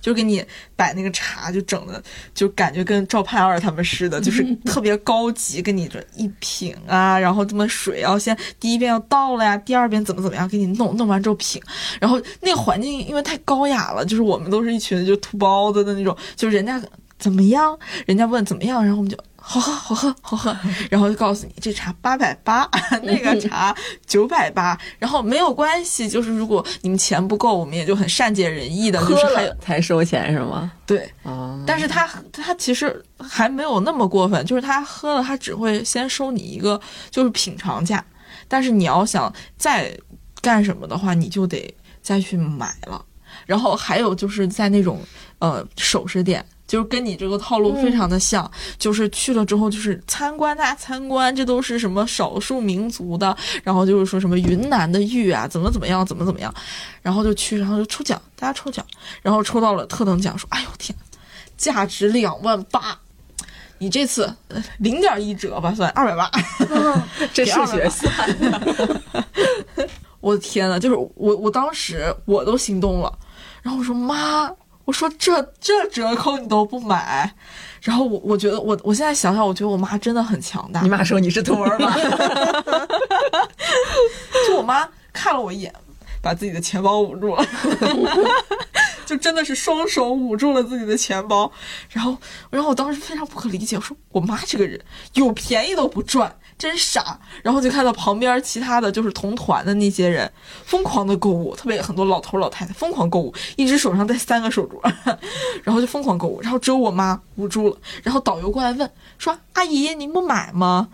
[0.00, 0.42] 就是给你
[0.74, 2.02] 摆那个茶，就整的
[2.34, 11.60] 就感觉跟赵盼儿他们似的，就是 特别高级，跟你这一品啊，然后这么水要先第一遍要倒了呀，第二遍怎么怎么样给你弄，弄完之后品，
[12.00, 16.80] 然后那个环境因为太高雅了，就是我们都是一群就土包子的那种，就人家
[17.18, 20.56] 怎么样，人家问怎么样，然后我们就好喝好喝好喝，
[20.90, 22.68] 然后就告诉你这茶八百八，
[23.02, 23.74] 那个茶
[24.06, 30.70] 九百八，然后没有关系，就是如果你们钱不够，我们也就很善解人意的，就喝是还有了才收钱是吗？
[30.84, 38.04] 对，啊，但是他他其实还没有那么过分，就是他喝了，他只会先收你一个就是品尝价，
[38.48, 39.96] 但是你要想再
[40.42, 43.04] 干什么的话，你就得再去买了。
[43.44, 45.00] 然后还有就是在那种
[45.40, 56.52] 呃首饰店，就是跟你这个套路非常的像，就是去了之后就是参观大参观，这都是什么少数民族的，然后就是说什么云南的玉啊，怎么怎么样，怎么怎么样，
[57.02, 58.84] 然后就去，然后就抽奖，大家抽奖，
[59.22, 60.96] 然后抽到了特等奖，说哎呦天，
[61.56, 62.98] 价值两万八。
[63.78, 66.30] 你这次呃零点一折吧，算二百八。
[67.34, 68.10] 这数学算
[70.20, 73.18] 我的天呐，就是我，我当时我都心动了，
[73.60, 74.50] 然后我说妈，
[74.86, 77.30] 我说这这折扣你都不买，
[77.82, 80.88] 然后我我觉得我我现在想想，我觉得我妈真的很强大你。
[80.88, 81.94] 妈说你是托儿吧？
[84.48, 85.70] 就我妈看了我一眼，
[86.26, 87.46] 把自己的钱包捂住了，
[89.06, 91.50] 就真的是双手捂住了自己的钱包。
[91.90, 92.16] 然后，
[92.50, 94.80] 然后我当时非常不可理解，我说我妈这个人
[95.14, 97.20] 有便宜都不赚，真傻。
[97.44, 100.28] 然后就看到旁边其他的就是同团的那些人
[100.64, 104.92] 疯狂的购物，特别很多老头老太太疯狂购物，一只手上戴三个手镯，
[105.62, 106.40] 然后就疯狂购物。
[106.42, 107.76] 然后只有我妈捂住了。
[108.02, 110.88] 然后导游过来问说：“阿姨，您不买吗？”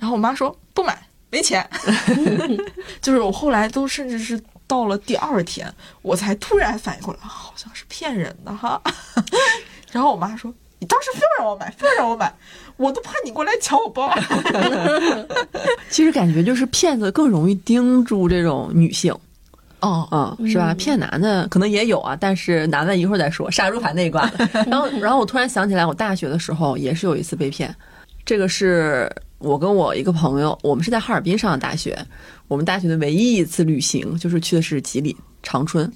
[0.00, 1.68] 然后我妈说：“不买，没钱。
[3.02, 4.40] ”就是我后来都甚至是
[4.70, 5.66] 到了第二天，
[6.00, 8.80] 我才突然反应过来，啊好像是骗人的哈。
[9.90, 12.32] 然后我妈说：“你当时非要让我买，非要让我买，
[12.76, 14.08] 我都怕你过来抢我包。
[15.90, 19.12] 其实感觉就是骗子更容易盯住这种女性。
[19.80, 20.72] 哦，嗯、是吧？
[20.74, 24.30] 骗男的可能也有啊，但是男的一会儿再说，杀猪盘那一挂。
[24.70, 27.74] 然后，然后我突然想起来，我大学的时候也是有一次被骗。
[28.24, 31.98] 这个是我跟我一个朋友，我们是在哈尔滨上的大学，
[32.50, 35.88] 我们大学的唯一一次旅行就是去的是吉林长春，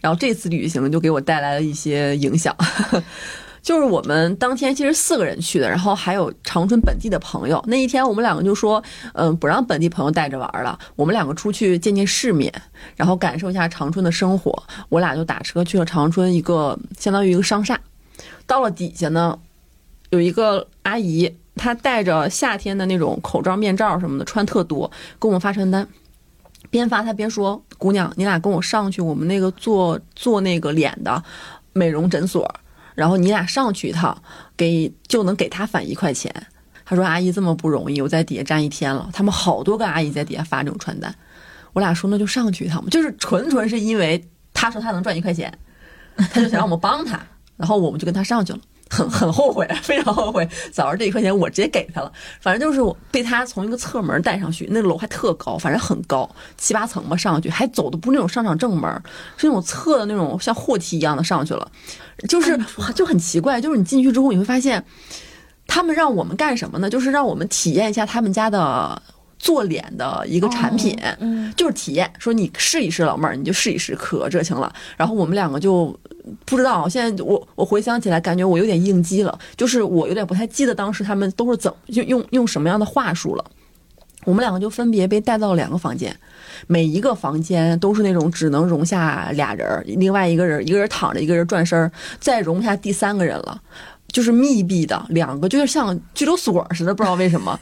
[0.00, 2.54] 然后这次旅行就给我带来了一些影响。
[3.62, 7.64] 就是我们当天其实四个人去的，然后还有长春本地的朋友。
[7.68, 8.82] 那一天我们两个就说，
[9.14, 12.52] 嗯，不让本地朋友带着玩了，我们两个出去见见世面，
[12.96, 14.60] 然后感受一下长春的生活。
[14.88, 17.80] 我俩就打车去了长春一个相当于一个商厦，
[18.44, 19.38] 到了底下呢，
[20.10, 24.88] 有一个阿姨，她戴着夏天的那种口罩、面罩什么的，穿特多，
[25.18, 25.86] 给我们发传单。
[26.70, 31.22] 边发她边说：“姑娘，你俩跟我上去，我们那个做做那个脸的
[31.72, 32.48] 美容诊所。”
[32.94, 34.16] 然后你俩上去一趟，
[34.56, 36.32] 给就能给他返一块钱。
[36.84, 39.08] 他说：“阿姨这么不容易，我在底下站一天了。
[39.12, 41.14] 他们好多个阿姨在底下发这种传单。”
[41.72, 44.22] 我俩说：“那就上去一趟吧。”就是纯纯是因为
[44.54, 45.52] 他说他能赚一块钱，
[46.16, 47.20] 他就想让我们帮他，
[47.56, 48.58] 然后我们就跟他上去了。
[48.88, 52.12] 很 很后悔， 非常后悔，早上这一块钱我直接给他了。
[52.40, 58.90] 反正就是我被他从一个侧门带上去，那楼还特高，反正很高，七八层吧，上去还走的不是那种商场正门，
[59.36, 61.68] 是那种侧的那种像货梯一样的上去了。
[62.28, 62.58] 就是
[62.94, 64.82] 就很奇怪，就是你进去之后你会发现，
[65.66, 66.88] 他们让我们干什么呢？
[66.88, 69.02] 就是让我们体验一下他们家的
[69.38, 74.72] 做脸的一个产品，嗯，就是体验，说你试一试，老妹儿，你就试一试，可热情了。
[74.96, 75.96] 然后我们两个就
[76.44, 83.44] 不知道，现在我我回想起来，感觉我有点应激了，就是我有点不太记得当时他们都是怎么用用用什么样的话术了。
[84.24, 86.12] 我们两个就分别被带到了两个房间，
[86.66, 93.60] 每一个房间都是那种只能容下俩人，另外一个人一个人躺着，一个人转身儿，再容不下第三个人了，
[94.08, 97.56] 就是密闭的两个，就是像拘留所似的，不知道为什么。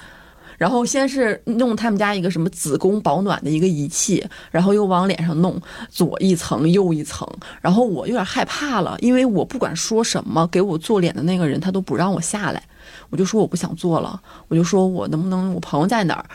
[0.58, 7.28] 然后先是弄他们家一个什么子宫保暖的一个仪器，然后又往脸上弄左一层右一层，
[7.60, 12.62] 然后我有点害怕了，因为我不管说什么，给我做脸的那个人他都不让我下来，
[13.10, 16.26] 我就说我不想做了，我就说我能不能我朋友在哪儿。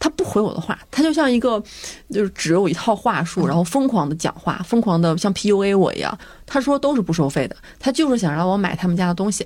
[0.00, 1.60] 他不回我的话，他就像一个，
[2.08, 6.16] 就是只有一套话术，然后疯狂的讲话，疯狂的像 PUA 我一样。
[6.46, 9.44] 他说都是不收费的，他就是想让我买他们家的东西，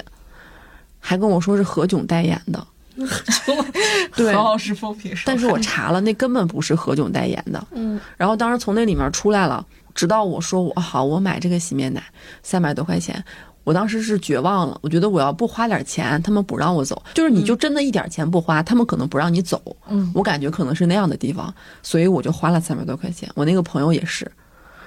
[1.01, 2.67] 还跟我说是何炅代言的。
[4.17, 7.67] 对何老师风评说，但是我查了，那根本不是何炅代言的。
[7.73, 12.03] 嗯，然后当时从那里面出来了，直到我说我好，我买这个洗面奶
[12.43, 13.25] 三百多块钱，
[13.65, 14.79] 我当时是绝望了。
[14.83, 17.03] 我觉得我要不花点钱，他们不让我走。
[17.15, 19.61] 就是你就真的一点钱不花，他们可能不让你走。
[19.89, 23.31] 嗯我感觉可能是那样的地方，所以我就花了三百多块钱。
[23.35, 24.31] 我那个朋友也是。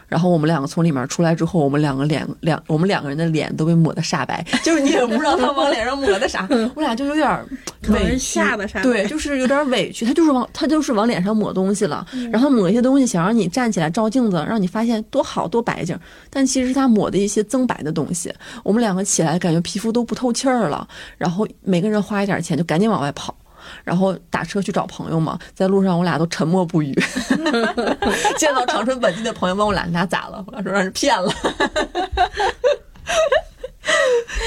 [0.07, 7.45] 然后我们两个从里面出来之后，我们两个脸两我们两个人的脸都被抹的煞白， 就是你也不知道他往脸上抹的啥， 我俩就有点
[7.89, 8.81] 委屈，吓的啥？
[8.81, 15.97] 对，就是有点委屈，他就是往他就是往脸上抹东西了，然后抹一些东西，想让你站起来照镜子，让你发现多好多白净，
[16.29, 18.33] 但其实他抹的一些增白的东西。
[18.63, 20.87] 我们两个起来感觉皮肤都不透气儿了，
[21.17, 23.35] 然后每个人花一点钱就赶紧往外跑。
[23.83, 26.93] 然后打车去找朋友嘛，在路上我俩都沉默不语。
[28.37, 31.31] 见到长春本地的朋友问我俩你俩咋了，我俩说让人骗了。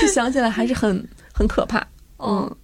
[0.01, 1.87] 就想起来还是很很可怕。
[2.19, 2.57] 嗯，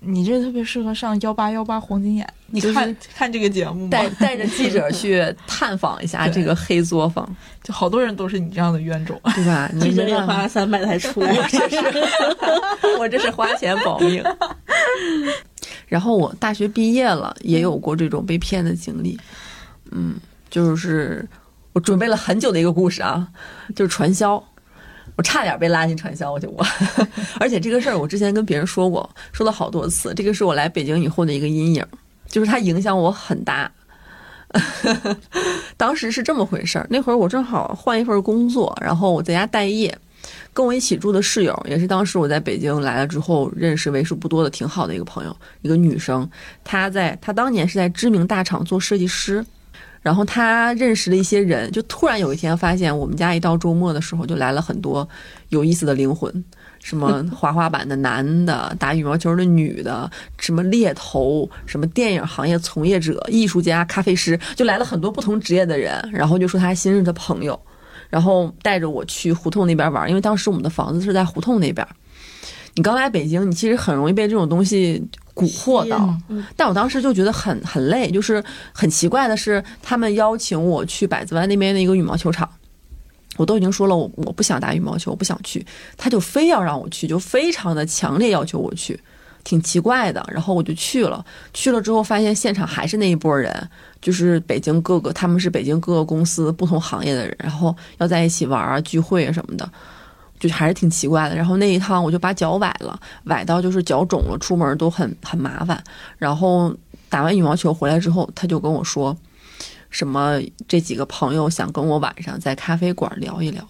[0.00, 3.90] 你这特别适合上幺八幺八黄金眼，你就是看看这个节目吗？
[3.90, 9.20] 带带着记者去探访一下这个黑作坊，就好多人都是你这样的冤种。
[9.34, 9.70] 对吧？
[9.72, 11.32] 你记者也没办法花了三百才出来。
[11.32, 11.76] 我这是
[12.98, 14.22] 我这是花钱保命。
[15.86, 19.18] 然后我大学毕业了，也有过这种被骗的经历。
[19.90, 20.16] 嗯，
[20.50, 21.26] 就是
[21.72, 23.28] 我准备了很久的一个故事啊，
[23.74, 24.42] 就是传销。
[25.14, 26.62] 我差点被拉进传销，我就我，
[27.40, 30.12] 而且这个事儿我之前跟别人说过，说了好多次。
[30.14, 31.82] 这个是我来北京以后的一个阴影，
[32.26, 33.70] 就是它影响我很大。
[35.78, 39.96] 当时是这么回事儿，那会儿我正好换一份工作，然后我在家待业，
[40.52, 46.28] 跟我一起住的室友也是当时我在北京来了之后认识为数不多的挺好的一个朋友，一个女生，
[46.64, 49.44] 她在她当年是在知名大厂做设计师，
[50.02, 55.08] 然后她认识了一些人，就突然有一天发现我们家一到周末的时候就来了很多
[55.50, 56.44] 有意思的灵魂。
[56.78, 60.08] 什么滑滑板的男的，打羽毛球的女的，
[60.38, 67.60] 什么猎头，什么电影行业从业者、艺术家、咖啡师，就来了很多不同职业的人，然后就说他新认识的朋友，
[68.10, 71.86] 然后带着我去胡同那边玩，因为当时我们的房子是在胡同那边。
[72.74, 75.02] 你刚来北京，你其实很容易被这种东西
[75.34, 76.14] 蛊惑到，
[76.56, 82.48] 但我当时就觉得很很累，就是很奇怪的是，他们邀请我去百子湾那边的一个羽毛球场。
[83.38, 85.66] 我都已经说了，我我不想打羽毛球，我不想去，
[85.96, 88.98] 他就非要让我去，就非常的强烈要求我去，
[89.46, 90.22] 挺奇怪的。
[90.28, 93.70] 然后我就去了，去了之后发现现场还是那一波人，
[94.02, 99.70] 就是北京各个，他们是北京各个公司不同行业的人，然后要在一起玩啊、聚会啊什么的，
[100.40, 101.36] 就还是挺奇怪的。
[101.36, 105.80] 然后那一趟我就把脚崴了，崴到就是脚肿了，出门都很很麻烦。
[106.18, 106.74] 然后
[107.08, 109.16] 打完羽毛球回来之后，他就跟我说。
[109.88, 110.38] 什么？
[110.68, 113.66] 这几个朋友想跟我晚上在咖啡馆聊一聊，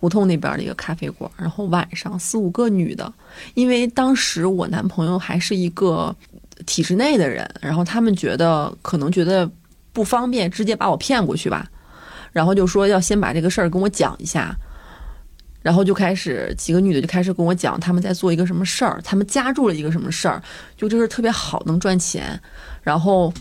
[0.00, 1.28] 胡同那边的一个咖啡馆。
[1.36, 3.12] 然后晚上四五个女的，
[3.54, 6.14] 因为当时我男朋友还是一个
[6.66, 9.50] 体制内的人，然后他们觉得可能觉得
[9.92, 11.68] 不方便，直接把我骗过去吧。
[12.30, 14.56] 然后就说要先把这个事儿跟我讲一下，
[15.62, 20.40] 然后就开始几个女的就开始跟我讲他们在做一个什么事儿，他们加入了一个什么事儿，
[20.76, 22.40] 就这是特别好，能赚钱。
[22.82, 23.32] 然后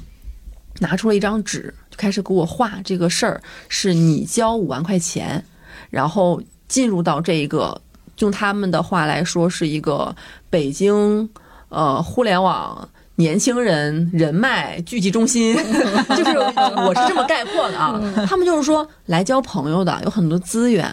[0.80, 1.72] 拿出了一张纸。
[1.90, 5.44] 就开始给我画这个事儿，是你交五万块钱，
[5.90, 7.80] 然后进入到这一个，
[8.20, 10.16] 用他们的话来说，是一个
[10.50, 11.30] 北京
[11.70, 12.88] 呃互联网。
[13.20, 15.56] 年轻人人脉聚集中心，
[16.16, 18.00] 就是我是这么概括的啊。
[18.28, 20.88] 他们就是说来交朋友的，有很多资源，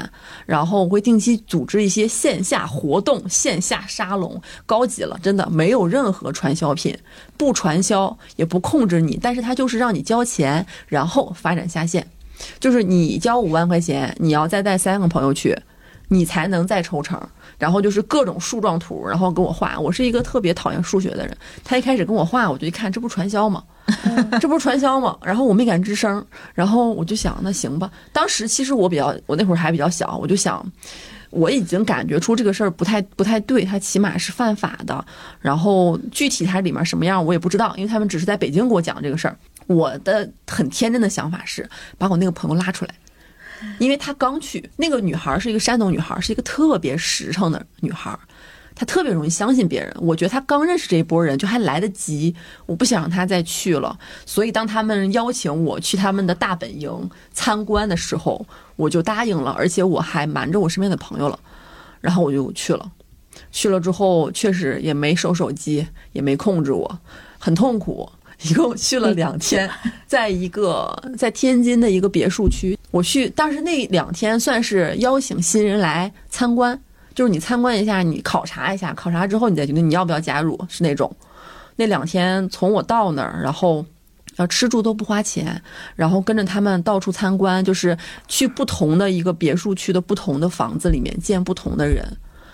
[0.46, 6.96] 然后会定期组织一些线下活动、线下沙龙，高级了，真的没有任何传销品，
[7.36, 12.06] 不传销也不控制你，但是他就是让你交钱，然后发展下线，
[12.58, 15.56] 就是你交五万块钱，你要再带三个朋友去，
[16.08, 17.20] 你才能再抽成。
[17.56, 19.78] 然后就是各种树状图，然后给我画。
[19.78, 23.62] 我是一个特别讨厌数学的人，他一开始跟我画，我就一看，这不传销吗？
[24.40, 25.16] 这不是传销吗？
[25.22, 26.22] 然后我没敢吱声。
[26.52, 27.88] 然后我就想，那行吧。
[28.12, 30.66] 当时其实我比较，我那会儿还比较小，我就想，
[31.30, 35.02] 我已经感觉出这个事儿不太不太对，他起码是犯法的。
[35.40, 39.36] 然后具体它里面什么样我也不知道，因为他们只是在北京给我讲这个事儿。
[39.66, 42.94] 我的很天真的想法是，把我那个朋友拉出来。
[43.78, 48.18] 因为她刚去，那个女孩是一个山东女孩，是一个特别实诚的女孩，
[48.74, 49.94] 她特别容易相信别人。
[50.00, 52.34] 我觉得她刚认识这一波人就还来得及，
[52.66, 53.98] 我不想让她再去了。
[54.26, 58.44] 所以当他们邀请我去他们的大本营参观的时候，
[58.76, 61.38] 我就答应了，而且我还瞒着我身边的朋友了，
[62.02, 62.92] 然后我就去了。
[63.50, 66.98] 去了之后，确实也没收手机，也没控制我，
[67.38, 68.12] 很痛苦。
[68.44, 69.68] 一共去了两天，
[70.06, 76.78] 在一个在天津的一个别墅区，我去，当时那两天算是邀请新人来参观，
[77.14, 81.10] 就是你参观一下，你考察一下，考察之后你再决定你要不要加入，是那种。
[81.76, 83.84] 那两天从我到那儿，然后
[84.36, 85.60] 要吃住都不花钱，
[85.96, 87.96] 然后跟着他们到处参观，就是
[88.28, 92.06] 去不同的一个别墅区的不同的房子里面见不同的人，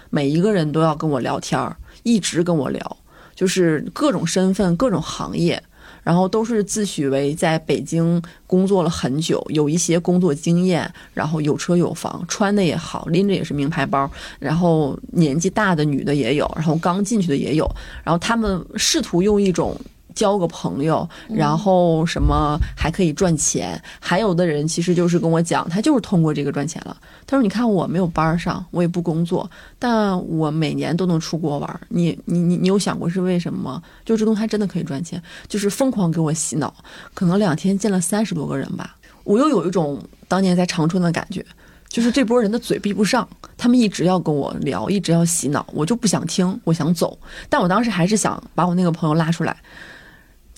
[0.09, 2.97] 每一个人都要跟我聊天儿，一直跟我聊，
[3.35, 5.61] 就是各种身份、各种行业。
[6.03, 17.71] 然后都是自诩为在北京工作了很久，有一些工作经验，然后有车有房，穿的也好，拎着也是名牌包，然后年纪大的女的也有，然后刚进去的也有，
[18.05, 19.77] 然后他们试图用一种。
[20.15, 23.81] 交个朋友，然后什么还可以赚钱？
[23.99, 26.97] 还有的人其实就是跟我讲，他就是通过这个赚钱了。
[27.27, 31.81] 他说：“你看我没有班上，我也不工作，但我每年都能出国玩。
[31.89, 33.83] 你你你你有想过是为什么吗？
[34.05, 36.75] 就这东西还真的可以赚钱，就是疯狂给我洗脑。
[37.15, 41.45] 可能两天见了三十多个人吧，我又有一种当年在长春的感觉，
[41.89, 47.17] 就是这波人的嘴闭不上，他们一直要跟我聊，一直要洗脑，我就不想听，我想走。
[47.49, 49.57] 但我当时还是想把我那个朋友拉出来。”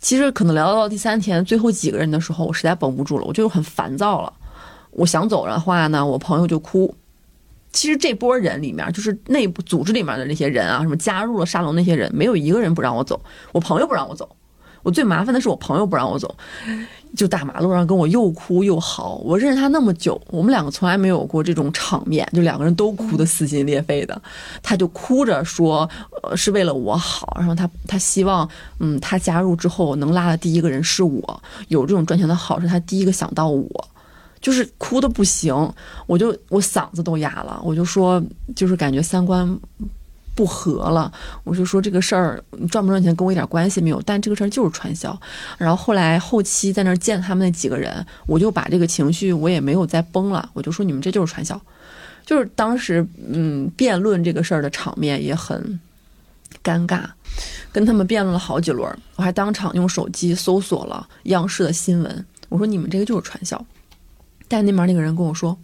[0.02, 4.30] 其实可能聊到第三天最后几个人的时候，我实在绷不住了，我就很烦躁了。
[4.90, 6.94] 我想走的话呢，我朋友就哭。
[7.72, 13.18] 其实这波人里面，就是内部组织里面的那些人啊，什么加入了沙龙那些人，没有一个人不让我走。
[13.52, 14.28] 我朋友不让我走。
[14.82, 16.34] 我最麻烦的是我朋友不让我走，
[17.16, 19.16] 就大马路上跟我又哭又嚎。
[19.24, 24.20] 我认识他那么久，我们两个从来没有过这种场面，就两个人都哭得撕心裂肺的。
[24.62, 25.88] 他就哭着说，
[26.22, 28.48] 呃，是为了我好，然后他他希望，
[28.78, 33.68] 嗯，他加入之后能拉的第一个人是我，有这种赚钱的好是他第一个想到我，
[34.40, 35.54] 就是哭的不行，
[36.06, 38.22] 我就我嗓子都哑了，我就说，
[38.56, 39.58] 就是感觉三观。
[40.34, 41.12] 不和了，
[41.44, 45.18] 我就说这个事儿赚不赚钱跟我一点关系没有，但这个事儿就是传销。
[45.58, 51.60] 然后后来后期在那儿见他们那几个人，我就把这个情绪我也没有再崩了，我就说你们这就是传销。
[52.24, 55.78] 就是当时嗯辩论这个事儿的场面也很
[56.62, 57.04] 尴尬，
[57.70, 63.62] 跟他们辩论了好几轮，我还当场用手机搜索了央视的新闻，我说你们这个就是传销。
[64.48, 65.58] 但那边那个人跟我说。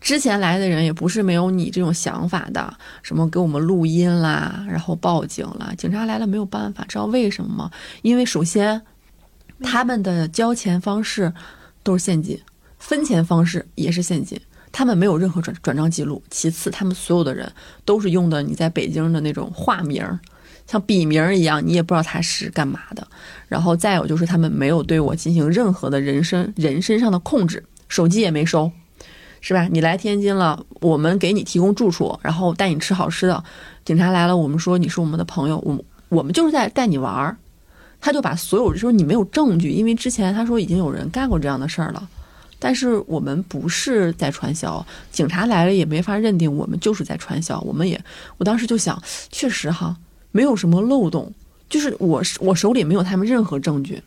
[0.00, 7.70] 之前来的人也不是没有你这种想法的，什么给我们录音啦，然后报警了，警察来了没有办法，知道为什么吗？
[8.02, 8.80] 因为首先，
[9.62, 11.32] 他们的交钱方式
[11.82, 12.38] 都是现金，
[12.78, 14.40] 分钱方式也是现金。
[14.72, 16.22] 他们没有任何转转账记录。
[16.30, 17.50] 其次，他们所有的人
[17.86, 20.04] 都是用的你在北京的那种化名，
[20.66, 23.08] 像笔名一样，你也不知道他是干嘛的。
[23.48, 28.70] 然后再有就是他们没有对我进行任何的人身人身上的控制，手机也没收，
[29.46, 29.68] 是吧？
[29.70, 33.44] 你来天津了，我们给你提供住处，然后带你吃好吃的。
[33.84, 37.36] 警察来了，我们说你是我们的朋友，我我们就是在带你玩儿。
[38.00, 42.08] 他就把所有说你没有证据，因为之前他说已经有人干过这样的事儿了，
[42.58, 47.60] 但是我们不是在传销，警察来了也没法认定我们就是在传销。
[47.60, 48.04] 我们也，
[48.38, 49.96] 我当时就想，确实哈，
[50.32, 51.32] 没有什么漏洞，
[51.68, 54.02] 就是我我手里没有他们任何证据，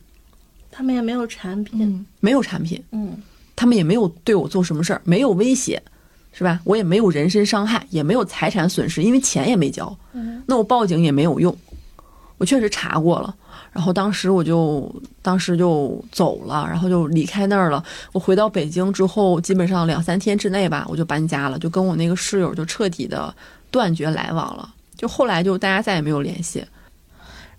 [0.70, 3.16] 他们也没有产品，嗯没有产品，嗯，
[3.60, 5.82] 他们也没有对我做什么事儿，没有威胁，
[6.32, 6.58] 是吧？
[6.64, 9.94] 我也没有人身伤害，也没有财产损失，因为钱也没交。
[10.14, 11.54] 嗯那我报警也没有用，
[12.38, 13.36] 我确实查过了。
[13.70, 14.90] 然后当时我就
[15.20, 17.84] 当时就走了，然后就离开那儿了。
[18.12, 23.34] 我回到北京之后，基本上两三天之内吧，我就搬家了，就跟我那个室友就彻底的
[23.70, 24.72] 断绝来往了。
[24.96, 26.64] 就后来就大家再也没有联系。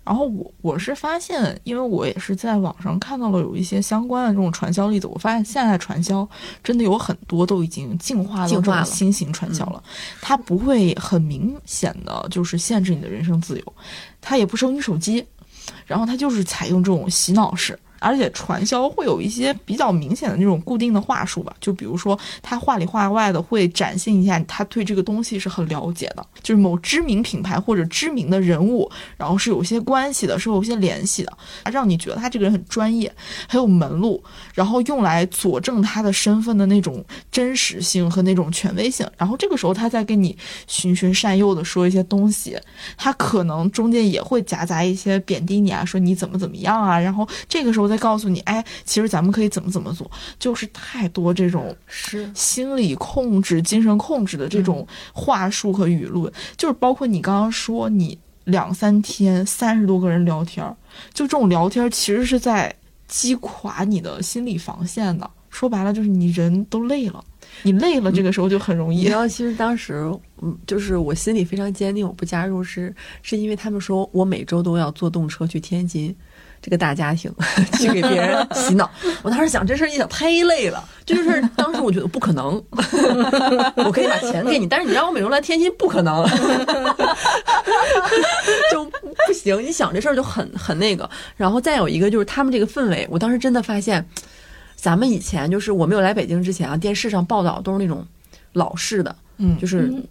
[0.04, 6.28] 然后我我是发现，因为我也是在网上看到了有一些相关的这种传销例子，我发现现在传销
[6.64, 9.82] 真的有很多都已经进化到这种新型传销了，
[10.20, 13.72] 它不会很明显的就是限制你的人身自由，
[14.20, 15.24] 它也不收你手机，
[15.86, 17.78] 然后它就是采用这种洗脑式。
[18.02, 31.32] 而且传销会有一些比较明显的那种固定的话术吧，就比如说他话里话外的会展现一下他对这个东西是很了解的，就是某知名品牌或者知名的人物，然后是有些关系的，是有些联系的，
[31.70, 33.12] 让你觉得他这个人很专业，
[33.48, 34.22] 很有门路，
[34.54, 39.06] 然后用来佐证他的身份的那种真实性和那种权威性。
[39.16, 40.36] 然后这个时候他再跟你
[40.66, 42.58] 循循善诱的说一些东西，
[42.96, 60.74] 他可能中间也会夹杂一些贬低你啊，说你怎么怎么样啊，然后这个时候再告诉你，哎，其实咱们可以怎么怎么做，就是太多这种是心理控制、精神控制的这种话术和舆论，就是包括你刚刚说你两三天三十多个人聊天儿，
[61.12, 62.74] 就这种聊天儿其实是在
[63.06, 65.30] 击垮你的心理防线的。
[65.50, 67.22] 说白了就是你人都累了，
[67.62, 69.10] 你累了，这个时候就很容易你知。
[69.12, 70.10] 道，其实当时，
[70.42, 76.14] 嗯，就是我心里非常坚定，我不加入是是因为他们说我每周都要坐动车去天津，
[76.60, 77.32] 这个大家庭
[77.78, 78.90] 去给别人洗脑。
[79.22, 82.62] 我当时想这事儿一想太累了，这就是当时我觉得不可能，
[83.76, 86.26] 我可以把钱给你，但是你让我每周来天津不可能，
[88.72, 89.62] 就不行。
[89.62, 94.04] 你想这事儿就很很那个，然后再有一个就是他们这个氛围，我当时真的发现。
[94.74, 98.04] 咱们以前就是我没有来北京之前啊，电视上报道都是那种
[98.54, 100.02] 老式的，嗯，就是嗯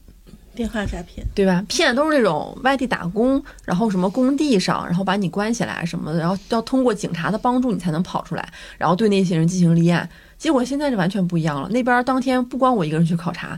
[0.62, 1.64] 电话诈骗，对吧？
[1.68, 8.47] 骗都是那种外地打工，然后什么工地上，然后把你关起来什么的，然后要通过警察的帮助你才能跑出来，
[8.78, 10.07] 然后对那些人进行立案。
[10.38, 13.57] 结果现在是完全不一样了，那边当天不光我一个人去考察，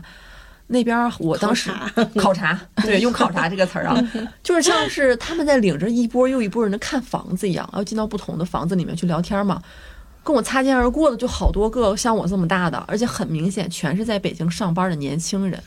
[0.68, 1.70] 那边我当时
[2.16, 4.10] 考察， 对，用考察这个词儿啊，
[4.42, 9.60] 就是像是他们在领着一波又一波人的看房子一样，要进到不同的房子里面去聊天嘛。
[10.22, 15.62] 跟我擦肩而过的就好多个像我这么大的，而且很明显全是在北京上班的年轻人，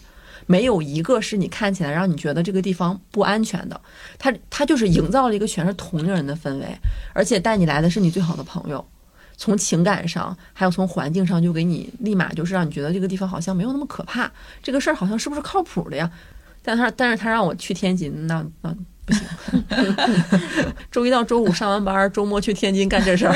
[0.48, 3.80] 没有一个是你看起来让你觉得这个地方不安全的。
[4.18, 6.66] 他他就是营造了一个全是同龄人的氛围，
[7.14, 8.84] 而且带你来的是你最好的朋友，
[9.38, 14.32] 从情感上还有从环境上就给你立马就是让你觉得这个地方好像没有那么可怕，
[14.64, 16.10] 这个事儿好像是不是靠谱的呀？
[16.64, 18.76] 但他但是他让我去天津，那那
[19.06, 19.22] 不行。
[20.92, 23.34] 周一到周五上完班，周末去天津干这事儿。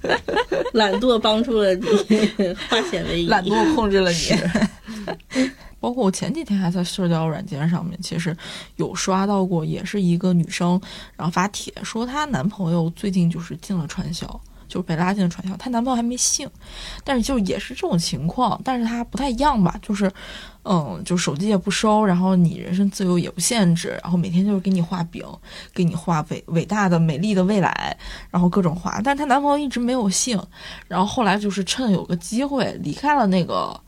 [0.72, 1.86] 懒惰帮助了你
[2.70, 3.28] 化险为夷。
[3.28, 5.46] 懒惰控制了你。
[5.78, 8.36] 包括我前几天还在社交软件上面，其实
[8.76, 10.80] 有刷到过，也是一个女生，
[11.16, 16.48] 然后发帖说她男朋友最近就是进了传销，就被拉进了传销，她男朋友还没信，
[17.04, 20.10] 但是就也是这种情况，但是她不太一样吧，就是，
[20.64, 25.24] 嗯，就手机也不收，然后你人身自由也不限制，然后每天就是给你画饼，
[25.72, 27.96] 给你画伟伟大的美丽的未来，
[28.30, 30.36] 然后各种画，但她男朋友一直没有信，
[30.88, 33.78] 然后后来就是趁有个机会离开了那个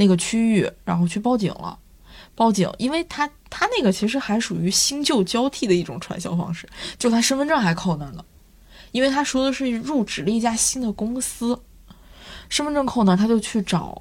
[0.00, 1.78] 那个区域，然后去报警了。
[2.34, 6.66] 报警，因为他他那个其实还属于新旧交替的一种传销方式，
[6.98, 8.24] 就他身份证还扣那儿呢，
[8.92, 11.60] 因为他说的是入职了一家新的公司，
[12.48, 14.00] 身份证扣那儿，他就去找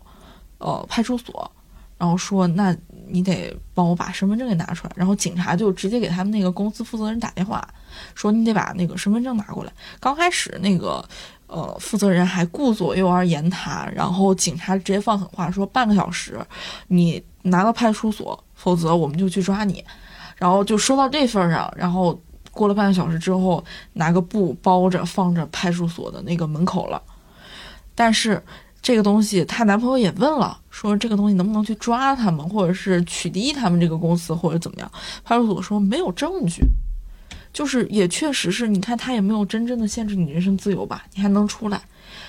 [0.60, 1.52] 呃派出所，
[1.97, 2.74] 然后说那
[3.10, 7.68] 你得帮我把身份证给拿出来，然后警察就直接给他们那个公司负责人打电话，
[8.16, 9.74] 说你得把那个身份证拿过来。
[10.00, 11.04] 刚开始那个
[11.50, 16.39] 呃负责人还顾左右而言他，然后警察直接放狠话说半个小时
[16.88, 19.84] 你拿到派出所，否则我们就去抓你。
[20.38, 22.18] 然后就说到这份儿上，然后
[22.52, 23.62] 过了半个小时之后，
[23.93, 27.02] 拿个布包着放着派出所的那个门口了。
[27.93, 28.41] 但是
[28.82, 34.89] 这个东西，她男朋友也问了，说这个东西能不能去抓他们，或者是取缔他们这个公司，或者怎么样？
[35.26, 36.64] 派出所说没有证据，
[37.52, 41.82] 就是也确实是，你看他也没有真正的限制你人身自由吧，你还能出来，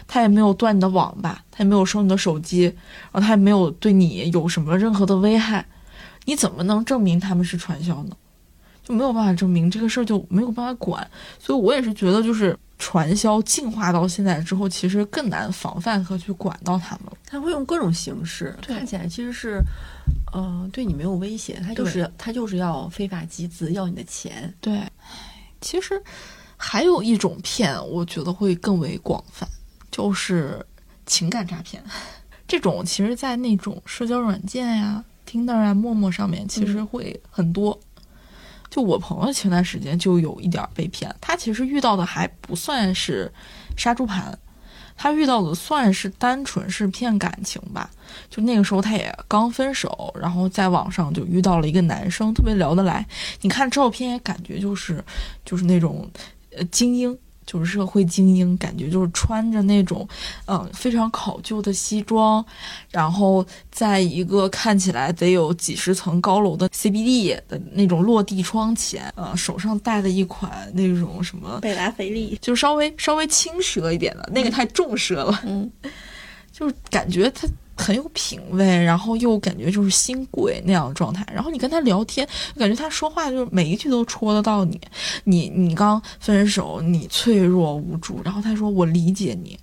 [0.06, 2.64] 他也没有断你的网吧，他也没有收你的手机，
[3.12, 5.64] 然后他也没有对你有什么任何的危害，
[6.24, 8.16] 你怎么能证明他们是传销呢？
[8.82, 11.08] 就没有办法证明这个事儿就没有办法管，
[11.38, 12.58] 所以我也是觉得就是。
[12.82, 17.12] 传销进化到现在之后，其实更难防范和去管到他们。
[17.26, 19.60] 他会用各种形式，看起来其实是，
[20.32, 24.52] 呃，对你没有威胁，他就是他就是要非法集资，要你的钱。
[24.60, 24.80] 对，
[25.60, 26.00] 其实
[26.56, 29.48] 还有一种骗，我觉得会更为广泛，
[29.90, 30.64] 就是
[31.06, 31.82] 情感诈骗。
[32.46, 37.78] 这种其实，在那种社交软件呀、Tinder 啊、陌陌上面，其实会很多。
[38.68, 43.32] 就我朋友前段时间就有一点被骗，他其实遇到的还不算是
[43.76, 44.38] 杀猪盘，
[45.02, 47.88] 他遇到的算是单纯是骗感情吧。
[48.28, 53.06] 就那个时候他也刚分手，然后在网上就遇到了一个男生，特别聊得来，
[53.40, 55.02] 你看照片也感觉就是
[55.42, 56.06] 就是那种
[56.54, 57.16] 呃精英。
[57.46, 60.06] 就是社会精英，感觉就是穿着那种，
[60.46, 62.44] 嗯，非常考究的西装，
[62.90, 75.70] 然后在一个看起来得有几十层高楼的 CBD 的那种落地窗前，呃，手上戴的一款那种什么贝拉菲利，就稍微稍微轻奢一点的，那个太重奢了，嗯，
[76.52, 77.48] 就是感觉他。
[77.80, 81.26] 很有品味，然后又感觉就是新贵那样的状态。
[81.32, 84.78] 然后你跟他聊天，感觉他说话就是每一句都戳得到你。
[85.24, 89.58] 你你刚分手，你脆弱无助，然后他说我理解你，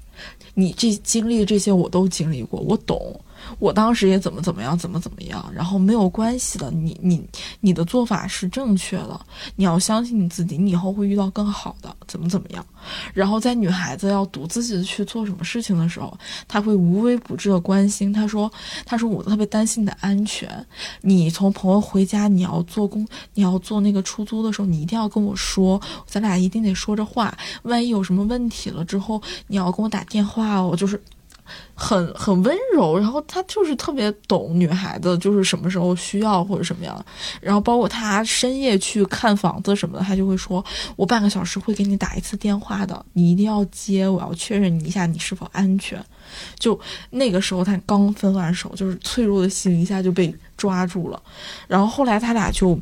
[0.55, 3.22] 你这经历这些我都经历过，我懂。
[3.60, 7.24] 我当时也怎么怎么样，怎么怎么样，然后没有关系的，你你
[7.60, 9.20] 你的做法是正确的，
[9.56, 12.66] 你要相信你自己，你以后会遇到更好的，怎么怎么样。
[13.14, 16.18] 然后在女孩子要独自己去做什么事情的时候，
[16.48, 18.14] 他会无微不至的关心。
[18.14, 18.52] 他说
[18.86, 20.66] ：“他说我特别担心你的安全，
[21.02, 27.36] 你从朋友回家，你要做工，你要做那个出租的时候，你一定要跟我说，咱俩一定得说着话。
[27.64, 31.02] 万一有什么问题了之后，你要跟我打电话哦，就是。”
[31.76, 37.06] 很很温柔，然后他就是特别懂女孩子，就是什么时候需要或者什么样。
[37.39, 40.64] 然后包括他深夜去看房子什么的，他就会说
[40.95, 46.04] ：“我半个小时会给你打一次电话的，你一定要接，我要确认你一下你是否安全。”
[46.60, 46.80] 就
[47.12, 51.22] 那个时候他刚分完手，就是脆弱的心一下就被抓住了。
[51.68, 52.78] 然后后来他俩就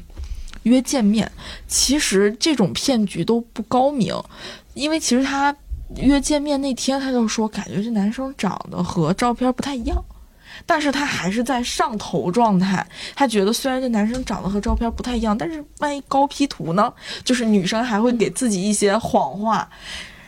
[0.64, 1.32] 约见面。
[1.68, 4.16] 其实这种骗局都不高明，
[4.74, 5.56] 因为其实他。
[5.98, 10.04] 约见面那天，他就说感觉这男生长得和照片不太一样，
[10.66, 12.86] 但是他还是在上头状态。
[13.16, 16.92] 他觉得虽然这男生长得和照片不太一样，但是万一高 P 图呢？
[17.24, 19.70] 就是女生还会给自己一些谎话，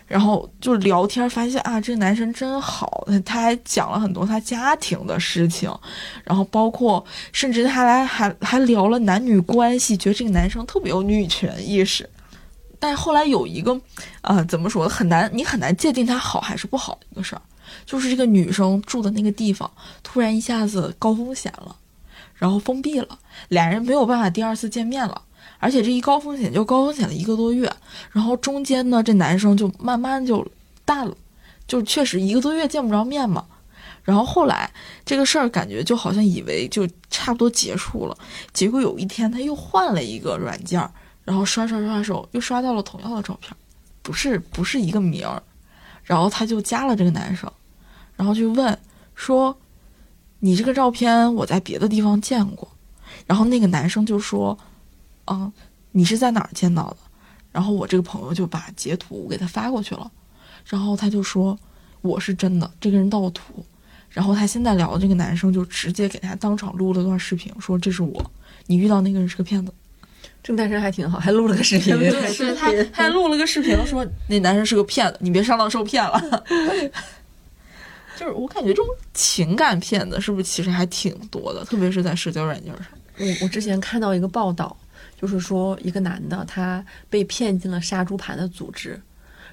[0.06, 3.08] 然后就聊天发现啊，这个男生真好。
[3.26, 5.74] 他还讲了很多他家庭的事情，
[6.24, 12.08] 然后包括甚至他来还还聊了男女关系，觉得这个男生特别有女权意识。
[12.80, 13.80] 但是后来有一个，
[14.22, 17.42] 呃，怎么说很难，你很难界定它好还是不好的一个事儿，
[17.86, 19.70] 就是这个女生住的那个地方
[20.04, 21.76] 突然一下子高风险了，
[22.36, 23.20] 然后封闭了，
[23.50, 25.22] 俩人没有办法第二次见面了，
[25.60, 27.72] 而且这一高风险就高风险了一个多月，
[28.12, 30.46] 然后中间呢，这男生就慢慢就
[30.86, 31.18] 淡了，
[31.68, 33.46] 就确实一个多月见不着面嘛，
[34.04, 34.72] 然后后来
[35.04, 38.16] 这个事儿感觉就好像以为就差不多结束了，
[38.54, 40.92] 结果有一天他又换了一个软件儿。
[41.28, 43.54] 然后刷刷刷手，又刷到了同样的照片，
[44.02, 45.44] 不是不是一个名儿，
[46.06, 47.52] 然后他就加了这个男生，
[48.16, 48.80] 然后就问
[49.14, 49.58] 说
[50.40, 52.66] ：“你这个照片我在别的地方见过。”
[53.28, 54.58] 然后那个男生就说
[55.26, 55.52] ：“啊，
[55.92, 56.98] 你是在哪儿见到的？”
[57.52, 60.10] 然后我这个朋友就把截图给他发过去了，
[60.66, 61.60] 然后他就说
[62.00, 63.66] ：“我是真的，这个人盗图。”
[64.10, 68.32] 然后他现在聊的这个男生就直接给他当场录了段视频，说：“这是我，
[68.68, 69.74] 你遇到那个人是个骗子。”
[70.48, 72.00] 这个男生还挺好， 还录了个视频。
[72.00, 76.44] 对，是他还录了个视频， 说那男生是个骗子，你别上当受骗了。
[78.16, 82.86] 就是我感觉这种情感骗子是不是其实还挺多的，特别是在社交软件上。
[83.18, 84.74] 我我之前看到一个报道，
[85.20, 88.98] 就是说一个男的他被骗进了杀猪盘的组织。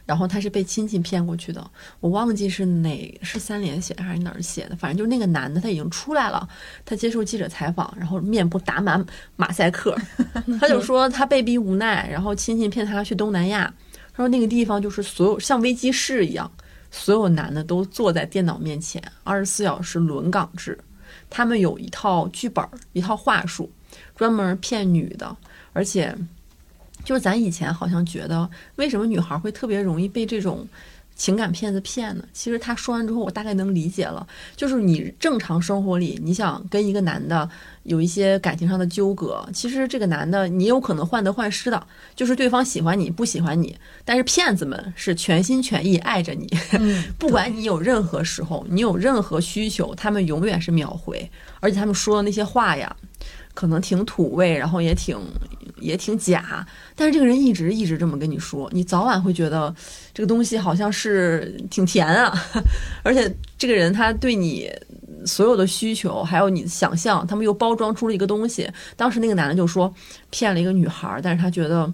[0.07, 6.47] 然后他是被亲戚骗过去的，我忘记是哪是三联写的还是哪儿写的，反正就是那个男的他已经出来了，
[6.85, 9.05] 他接受记者采访，然后面部打满
[9.37, 9.97] 马赛克，
[10.61, 13.73] 他就说他被逼无奈，然后亲戚骗他去东南亚，
[14.13, 16.51] 他说那个地方就是所有像危机室一样，
[16.91, 20.79] 所有男的都坐在电脑面前，二十四小时轮岗制，
[21.31, 23.71] 他们有一套剧本一套话术，
[24.15, 25.35] 专门骗女的，
[25.73, 26.15] 而且。
[27.03, 30.67] 就是咱以前好像觉得，为什么女孩会特别容易被这种
[31.17, 32.25] 情感骗子骗呢。
[32.33, 34.27] 其实他说完之后，我大概能理解了，
[34.57, 37.49] 就是你正常生活里，你想跟一个男的
[37.85, 41.87] 有一些感情上的纠葛，其实这个男的你有可能患得患失的，
[42.17, 46.49] 就是对方喜欢你不喜欢你，但是骗子们是全心全意爱着你，
[46.81, 51.31] 嗯 不管你有任何时候，你有任何需求，他们永远是秒回，
[51.61, 52.97] 而且他们说的那些话呀。
[53.55, 55.17] 可能挺土味，然后也挺
[55.81, 59.75] 也挺假，但是这个人一直一直这么跟你说，你早晚会觉得
[60.13, 62.37] 这个东西好像是挺甜啊，
[63.03, 64.71] 而且这个人他对你
[65.25, 68.71] 所有的需求还有你的想象，他们又包装出了一个东西。
[68.97, 69.93] 当时那个男的就说
[70.31, 71.91] 骗了一个女孩，但是他觉得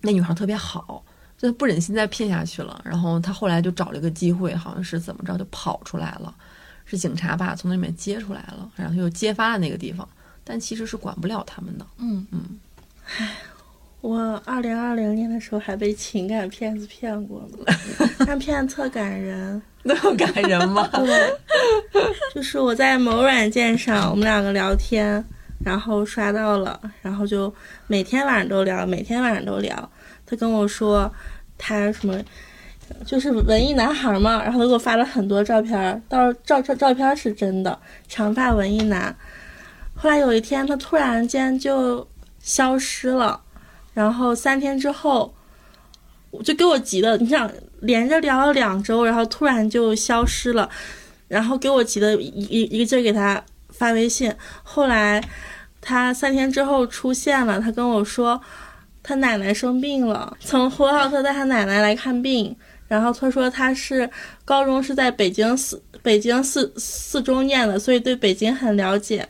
[0.00, 1.02] 那女孩特别好，
[1.38, 2.80] 就不忍心再骗下去了。
[2.84, 6.34] 然后他后来就找了一个机会，好像是怎么着就跑出来了，
[6.84, 10.06] 是警察把他从那里面接出来了，然后又揭发了那个地方。
[10.48, 11.84] 但其实是管不了他们的。
[11.98, 12.58] 嗯嗯，
[13.18, 13.28] 唉
[14.00, 17.74] 我二零二零年的时候还被情感骗子骗过呢，
[18.26, 19.60] 那骗子特感人。
[19.82, 20.88] 那么感人吗？
[20.94, 21.32] 对，
[22.34, 25.22] 就是我在某软件上，我们两个聊天，
[25.64, 27.52] 然后刷到了，然后就
[27.88, 29.90] 每天晚上都聊，每天晚上都聊。
[30.24, 31.12] 他跟我说
[31.56, 32.22] 他什么，
[33.04, 37.76] 就是文艺男孩嘛，然后他给我发了很多照片，到照照照片是真的，
[38.06, 39.14] 长发文艺男。
[40.00, 42.06] 后来有一天，他突然间就
[42.40, 43.40] 消失了，
[43.92, 45.34] 然后三天之后，
[46.30, 50.70] 我就给我急的，你想连着聊了两周，然后突然就消失了，
[51.26, 54.32] 然后给我急的一一一个劲儿给他发微信。
[54.62, 55.20] 后来
[55.80, 58.40] 他三天之后出现了，他跟我说
[59.02, 62.56] 他奶奶生病了，从呼和浩特带他奶奶来看病。
[62.86, 64.08] 然后他说他是
[64.46, 69.28] 高中是在北京四北京四四中念的，所以对北京很了解。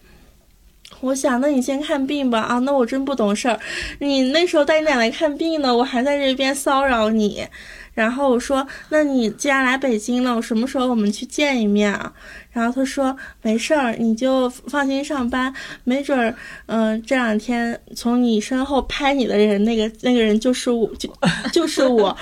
[1.01, 2.40] 我想，那你先看病吧。
[2.40, 3.59] 啊，那我真不懂事儿。
[4.01, 7.46] 你那时候带你奶奶看病呢，我还在这边骚扰你。
[7.94, 12.12] 然后我说，那你既然来北京了，我什么时候我们去见一面啊？
[12.53, 16.34] 然后他说没事儿，你就放心上班，没准儿，
[16.66, 21.12] 嗯、这两天从你身后拍你的人，那个那个人就是我，就
[21.53, 22.16] 就是我。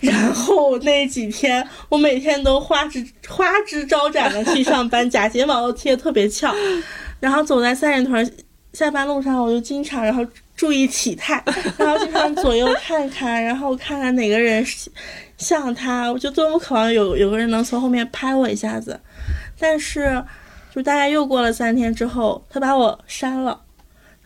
[0.00, 6.54] 然后那几天，我每天都花枝花枝招展的去上班，假睫毛都贴的特别翘。
[7.18, 8.34] 然后走在三里屯
[8.72, 10.24] 下班路上，我就经常然后
[10.54, 11.42] 注意体态，
[11.78, 14.64] 然后经常左右看看，然后看看哪个人
[15.38, 19.00] 像他，我就多么渴望有有个人能从后面拍我一下子。
[19.58, 20.22] 但是，
[20.74, 23.62] 就大概又过了三天之后，他把我删了，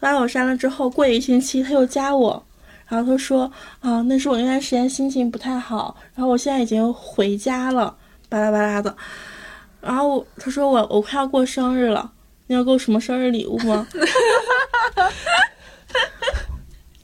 [0.00, 2.44] 他把我删了之后，过一星期他又加我。
[2.90, 7.96] 然后他说啊，那是我那段时间心情不太好，然后我现在已经回家了，
[8.28, 8.94] 巴拉巴拉的。
[9.80, 12.12] 然后他说我我快要过生日了，
[12.48, 13.86] 你要给我什么生日礼物吗？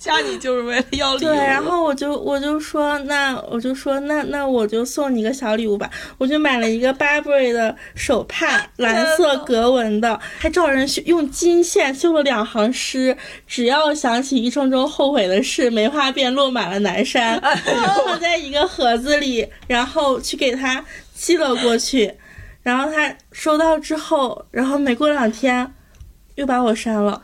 [0.07, 1.29] 加你就是为了要礼物。
[1.29, 13.17] 对，然后我就我就说那我就说那那我就送你个小礼物吧，我就买了一个 Burberry 的手帕，蓝色格纹的，还找人修用金线绣了两行诗，
[13.49, 17.41] 只要想起一生中后悔的事，梅花便落满了南山，
[18.07, 20.85] 放在一个盒子里，然后去给他
[21.15, 22.15] 寄了过去，
[22.63, 25.75] 然后他收到之后，然后没过两天
[26.37, 27.21] 又把我删了。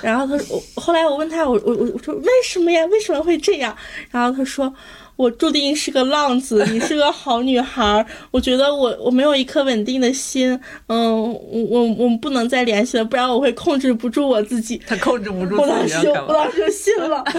[0.00, 2.84] 然后他说，我后来我问他，我我我我说为什么呀？
[2.86, 3.76] 为什么会这样？
[4.10, 4.72] 然后他说，
[5.16, 10.58] 我注定是个浪子，你是个好女孩，我觉得我我没有一颗稳定的心，
[10.88, 14.80] 嗯，我我我们不能再联系了，不然我会控制不住我自己。
[14.86, 16.32] 他控制不住我当自己时我？
[16.32, 17.24] 当时就信了，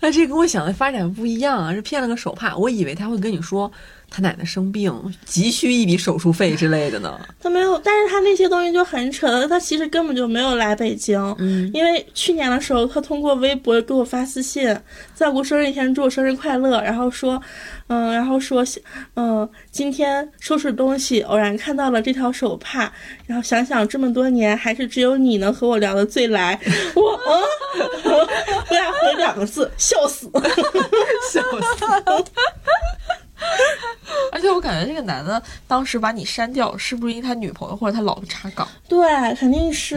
[0.00, 1.74] 那这跟我想的发展不一样啊！
[1.74, 3.70] 是骗了个手帕，我以为他会跟你说
[4.14, 4.94] 他奶奶生病，
[5.24, 7.18] 急需一笔手术费之类的呢。
[7.42, 14.72] 他没有，但是他那些东西就很扯的，他其实根本就没有来北京，嗯，因为去年的时候，他通过微博给我发私信，
[15.14, 17.42] 在我过生日那天祝我生日快乐，然后说，
[17.88, 18.64] 嗯，然后说，
[19.16, 22.88] 嗯，今天收拾东西偶然看到了这条手帕，
[23.26, 26.56] 然后想想这么多年，还是只有你能和我聊得最来，
[26.94, 27.42] 我，嗯，
[28.14, 28.28] 我
[28.70, 30.30] 俩回两个字，笑死。
[31.32, 32.24] 笑死！
[34.32, 39.96] 而且我感觉这个男的当时把你删掉，是不是因为他女朋友或者他老婆查岗，对，肯定是。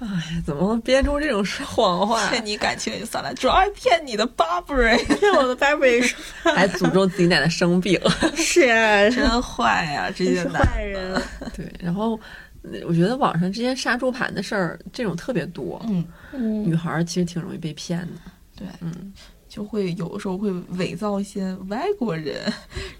[0.00, 2.28] 哎呀，怎么编出这种谎话？
[2.28, 8.00] 骗你感情也就算了，主要还骗你的 Burberry， 骗我的 Burberry 还诅咒自己奶奶生病。
[8.34, 11.22] 是啊，真坏呀、这些男坏人。
[11.54, 12.18] 对，然后
[12.64, 15.80] 呃我觉得网上这些杀猪盘的事儿，这种特别多。
[15.88, 18.32] 嗯，嗯女孩儿其实挺容易被骗的。
[18.56, 19.12] 对，嗯，
[19.52, 22.50] 就会有的时候会伪造一些外国人，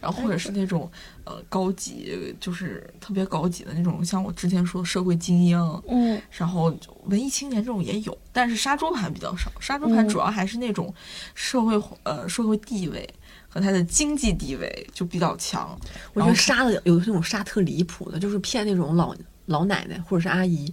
[0.03, 0.90] 然后或者是那种
[1.24, 6.76] 呃高级，就是特别高级的那种，像我之前说的社会精英，嗯然后
[7.07, 9.50] 文艺青年这种也有，但是杀猪盘比较少。
[9.61, 10.92] 杀猪盘嗯主要还是那种
[11.34, 13.09] 社会呃社会地位
[13.48, 15.74] 和他的经济地位就比较强。
[16.12, 20.70] 我觉得杀的有那种杀特离谱的，就是骗那种老老奶奶或者是阿姨，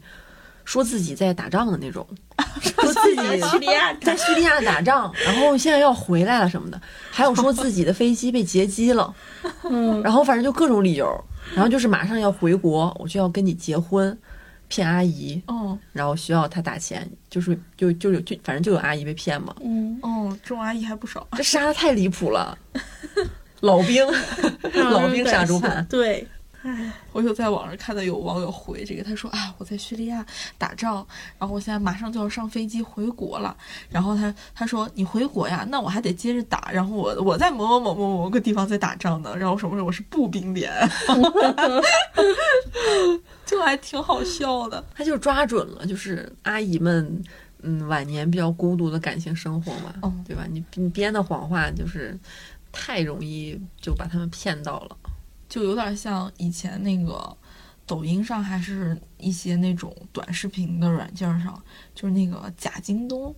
[0.70, 2.06] 说自己在打仗的那种，
[2.62, 9.12] 说自己叙利亚在叙利亚打仗，然后现在要回来了什么的，还有说自己的飞机被劫机了，
[9.68, 11.10] 嗯，然后反正就各种理由，
[11.56, 14.16] 然后就是马上要回国，我就要跟你结婚，
[14.68, 21.28] 骗阿姨，嗯然后需要他打钱，就是就就有就反正就有阿姨被骗嘛，嗯，哦，这种阿姨还不少。
[21.32, 22.56] 这杀的太离谱了，
[23.62, 24.06] 老兵
[24.92, 26.28] 老兵杀猪盘，对，唉，
[27.14, 30.26] 我就在网上看到有网友回这个，他说：“啊，我在叙利亚
[30.58, 31.06] 打仗，
[31.38, 33.56] 然后我现在马上就要上飞机回国了。
[33.90, 36.70] 然后他他说你回国呀，那我还得接着打。
[36.72, 39.36] 然后我我在某某某某某个地方在打仗呢。
[39.38, 40.72] 然后什么时候我是步兵连，
[43.46, 44.84] 就还挺好笑的。
[44.94, 47.24] 他就抓准了，就是阿姨们，
[47.62, 50.46] 嗯，晚年比较孤独的感情生活嘛，嗯对吧？
[50.52, 52.18] 你你编的谎话就是
[52.72, 54.98] 太容易就把他们骗到了。
[55.50, 57.36] 就有点像以前那个
[57.86, 61.62] 抖音上，还是一些那种短视频的软件上，
[61.94, 63.36] 就是那个假京东，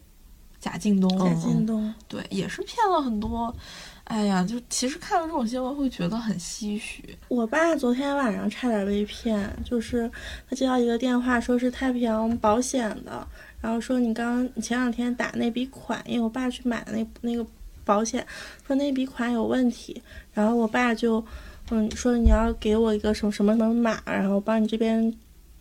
[0.59, 3.55] 假京东，假京东，对，也是骗了很多。
[4.03, 7.17] 哎呀，就其实看到这种新闻会觉得很唏嘘。
[7.29, 10.11] 我爸昨天晚上差点被骗，就是
[10.49, 13.25] 他接到一个电话，说是太平洋保险的，
[13.61, 17.45] 然后说你刚你前两天打那笔款，因为我爸去买的那那个
[17.85, 18.27] 保险，
[18.67, 20.01] 说那笔款有问题，
[20.33, 21.23] 然后我爸就
[21.71, 25.13] 嗯说你要给我一个什么什么什么码，然后帮你这边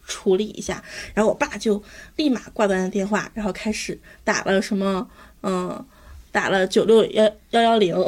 [0.07, 0.83] 处理一下，
[1.15, 1.83] 然后我爸就
[2.17, 5.09] 立马挂断了电话，然后开始打了什么
[5.43, 5.85] 嗯
[6.31, 7.97] 打了九六幺幺幺零。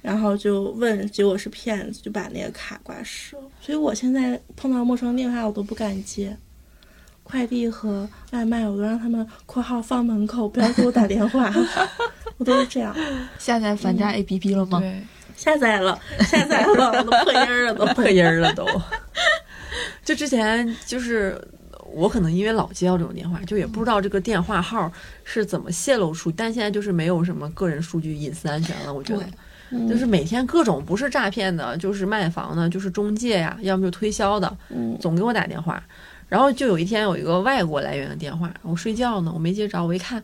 [0.00, 3.42] 然后就问，结果是骗子，就把那个卡挂失了。
[3.60, 6.34] 所以我现在碰到陌生电话，我都不敢接。
[7.24, 11.52] 快递和外卖，我都让他们括号放门口，不要给我打电话。
[12.38, 12.96] 我都是这样。
[13.38, 14.78] 下载反诈 APP 了吗？
[14.78, 15.02] 对，
[15.38, 18.66] 下载了，下载了， 都破音儿了，都破音儿了都。
[20.04, 21.40] 就之前就是
[21.94, 24.90] 我可能因为老接到这种电话，就也不知道这个电话号
[25.22, 29.24] 是怎么泄露出，但现在就是没有什么个人数据隐私安全了，我觉得。
[29.88, 35.82] 就是每天各种不是诈骗的，就是卖房的，就是中介呀，要么就推销的，嗯总给我打电话。
[36.26, 40.22] 然后就有一天有一个外国来源的电话，我睡觉呢，我没接着，我一看，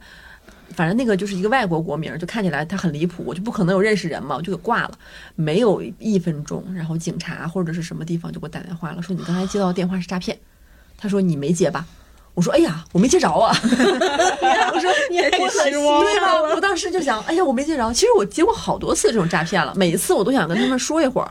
[0.72, 4.92] 反正那个就是一个外国国名，就看起来他很离谱，我就不可能有认识人嘛，我就给挂了。
[5.34, 10.38] 没有一分钟，然后警察或者是什么地方就给我打电话了，说你刚才接到电话是诈骗。
[10.96, 11.86] 他说你没接吧？
[12.34, 13.56] 我说哎呀，我没接着啊。
[13.62, 16.34] 我说你还失望对吧？
[16.54, 17.92] 我当时就想，哎呀，我没接着。
[17.92, 21.30] 其实我接过好多次这种诈骗了，每一次我都想跟他们说一会儿。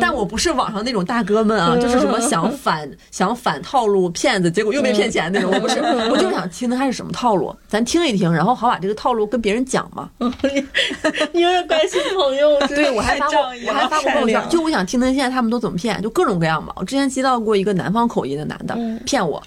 [0.00, 5.50] 但我不是网上那种大哥们啊，就是什么想反 想反套路骗子，结果又被骗钱那种。
[5.52, 5.80] 我不是，
[6.10, 10.08] 我就想听听他是什么套路， 咱听一听，然后好把这个套路跟别人讲嘛。
[10.18, 10.66] 你
[11.32, 16.72] 你有点关心朋友，对，我还发过，我还发过朋友圈，就我想听听现在他们都怎么骗，就各种各样嘛。
[16.76, 19.42] 我之前接到过一个南方口音的男的嗯骗我，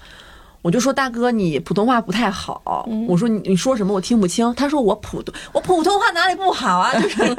[0.66, 7.18] 我就说大哥你普通话不太好，嗯我说你你说什么我听不清，他说我普通我普通话哪里不好啊，就是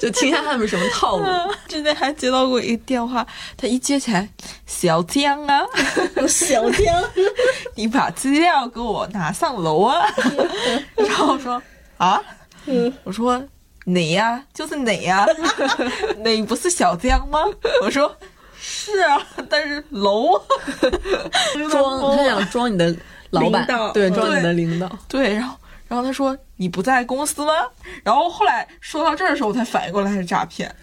[0.00, 1.24] 就听一下他们什么套路。
[1.66, 3.26] 之前还接到过一个电话，
[3.56, 4.28] 他一接起来，
[4.64, 5.60] 小江啊，
[6.28, 7.02] 小江，
[7.74, 10.06] 你把资料给我拿上楼啊。
[10.94, 11.60] 然后我说
[11.98, 12.22] 啊，
[12.66, 13.42] 嗯我说
[13.86, 14.40] 你呀？
[14.54, 15.26] 就是你呀？
[16.24, 17.40] 你不是小江吗？
[17.82, 18.14] 我说
[18.90, 20.40] 是啊， 但是楼。
[21.70, 22.94] 装他想装你的
[23.30, 24.90] 老板，对，嗯装你的领导。
[25.06, 27.52] 对，然后然后他说你不在公司吗？
[28.02, 30.74] 然后后来说到这儿的时候，我才反应过来是诈骗，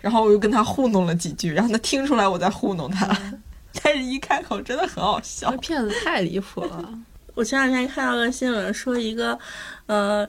[0.00, 3.06] 然后我又跟他糊弄了几句，然后他听出来我在糊弄他，
[3.82, 5.50] 但是一开口真的很好笑。
[5.58, 6.88] 骗子太离谱了，
[7.34, 9.38] 我前两天看到个新闻，说一个
[9.86, 10.28] 呃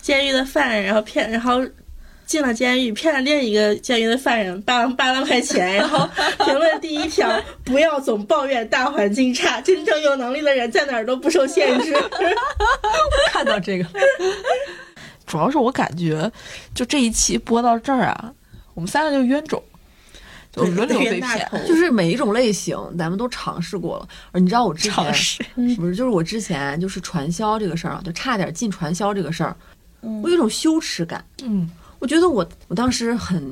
[0.00, 1.60] 监狱的犯人，然后骗，然后
[2.28, 6.06] 进了监狱，骗了另一个监狱的犯人八万八万块钱，然后
[6.44, 7.26] 评论第一条：
[7.64, 11.96] 不要总抱怨大环境差，真正有能力的人在哪儿都不受限制。
[13.32, 13.86] 看到这个，
[15.26, 16.30] 主要是我感觉，
[16.74, 18.30] 就这一期播到这儿啊，
[18.74, 19.62] 我们三个就冤种，
[20.52, 21.50] 就轮流被骗。
[21.66, 24.08] 就是每一种类型咱们都尝试过了。
[24.32, 29.56] 而你知道我之前尝试不是，就是我之前就是传销这个事儿啊，就差点进传销这个事儿，
[30.02, 31.24] 嗯我有一种羞耻感。
[31.42, 33.42] 嗯，我觉得我我当时很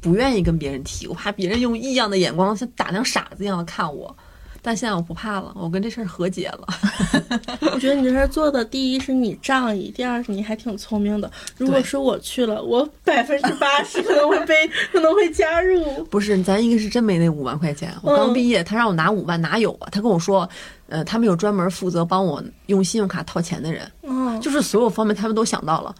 [0.00, 4.14] 不愿意跟别人提，我怕别人用异样的眼光像打量傻子一样的看我。
[4.62, 6.68] 但现在我不怕了，我跟这事儿和解了。
[7.72, 11.32] 我觉得你这事儿做的，第一是你仗义，第二是你还挺聪明的。
[11.56, 14.54] 如果对是我去了，我百分之八十可能会被
[14.92, 16.04] 可能会加入。
[16.10, 19.88] 不是，咱一个是真没那五万块钱，我刚嗯毕业，他让我拿五万，哪有啊？
[19.90, 20.46] 他跟我说，
[20.90, 25.94] 呃，他们有专门负责帮我用信用卡套钱的人，嗯，就是所有方面他们都想到了，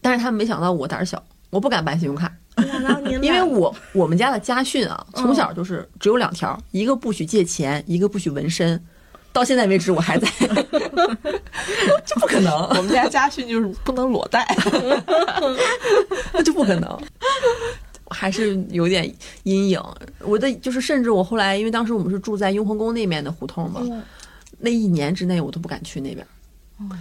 [0.00, 2.30] 但是他们没想到我胆儿小，我不敢办信用卡，
[3.22, 8.82] 因为我我们家的家训啊，从小就是只有两条，一个不许借钱，一个不许纹身。
[9.32, 10.26] 到现在为止，我还在，
[12.06, 14.46] 这不可能，我们家家训就是不能裸贷。
[16.32, 16.98] 那 就不可能，
[18.08, 19.78] 还是有点阴影。
[20.20, 23.82] 我的就是，甚至我后来，因为当时我们是住在雍和宫那面的胡同嘛，
[24.58, 26.26] 那一年之内我都不敢去那边。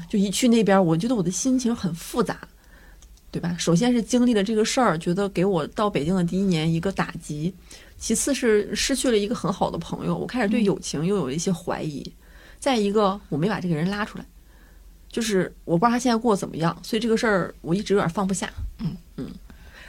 [0.09, 2.37] 就一去那边，我觉得我的心情很复杂，
[3.35, 3.53] 对吧？
[3.59, 7.51] 首先是经历了这个事儿，觉得给我到北京的第一年一个打击；
[7.97, 12.01] 其次是失去了一个很好的朋友，我开始对友情又有一些怀疑；
[12.61, 14.25] 再一个，我没把这个人拉出来，
[15.09, 18.49] 就是我不知道他现在过得怎么样，所以这个事儿我一直有点放不下。
[18.79, 19.27] 嗯嗯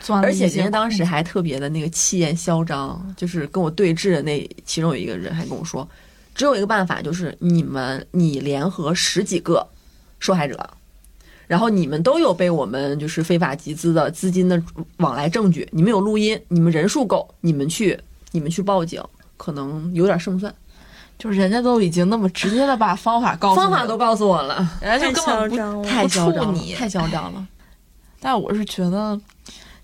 [0.08, 5.88] 而且一些人家当时还特别的那个气焰嚣张，就是跟我对峙的那其中有一个人还跟我说，
[6.34, 9.64] 只有一个办法，就是你们你联合十几个
[10.18, 10.68] 受害者，
[11.46, 14.60] 然后你们都有被我们就是非法集资的资金的
[14.98, 17.98] 往来证据，你们有录音，你们人数够，你们去
[18.32, 19.02] 你们去报警，
[19.36, 20.52] 可能有点胜算。
[21.18, 27.46] 就是人家都已经那么直接的把方法告诉方法都告诉我了，人家就根本不太嚣张了太嚣张了，不怵你太嚣张了。
[28.20, 29.18] 但我是觉得，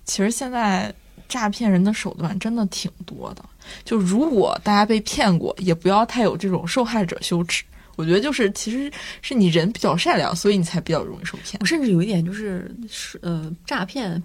[0.05, 0.93] 其实现在
[1.27, 3.43] 诈骗人的手段真的挺多的。
[3.83, 7.63] 就如果大家被骗过，也不要太有这种受害者羞耻。
[7.95, 8.91] 我觉得就是，其实
[9.21, 11.65] 是你人比较善良，所以你才比较容易受骗我。
[11.65, 14.21] 甚至有一点就是是呃诈骗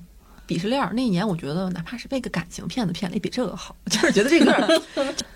[0.46, 4.82] 鄙视链儿那一年，我觉得哪怕是被个感情骗子骗了，也比这个好， 就是觉得这个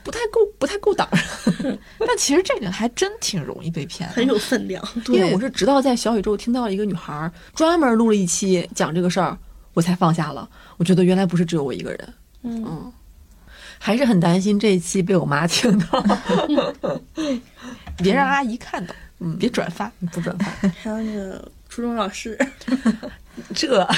[0.03, 1.19] 不太够不太够胆儿。
[2.01, 4.09] 但其实这个还真挺容易被骗。
[4.09, 4.83] 很有分量。
[5.09, 9.37] 因为我是直到在小宇宙听到一个女孩儿专门录了一期讲这个事儿，
[9.75, 10.49] 我才放下了。
[10.79, 12.15] 我觉得原来不是只有我一个人，
[12.45, 12.91] 嗯
[13.85, 16.05] 还是很担心这一期被我妈听到，
[17.99, 19.91] 别让阿姨看到，嗯别转发。
[20.13, 20.69] 不转发。
[20.69, 22.39] 还有那个初中老师，
[23.55, 23.87] 这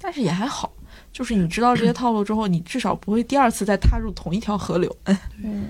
[0.00, 0.72] 但是也还好，
[1.12, 4.94] 就是你知道这些套路之后，你至少不会第二次再踏入同一条河流。
[5.42, 5.68] 嗯，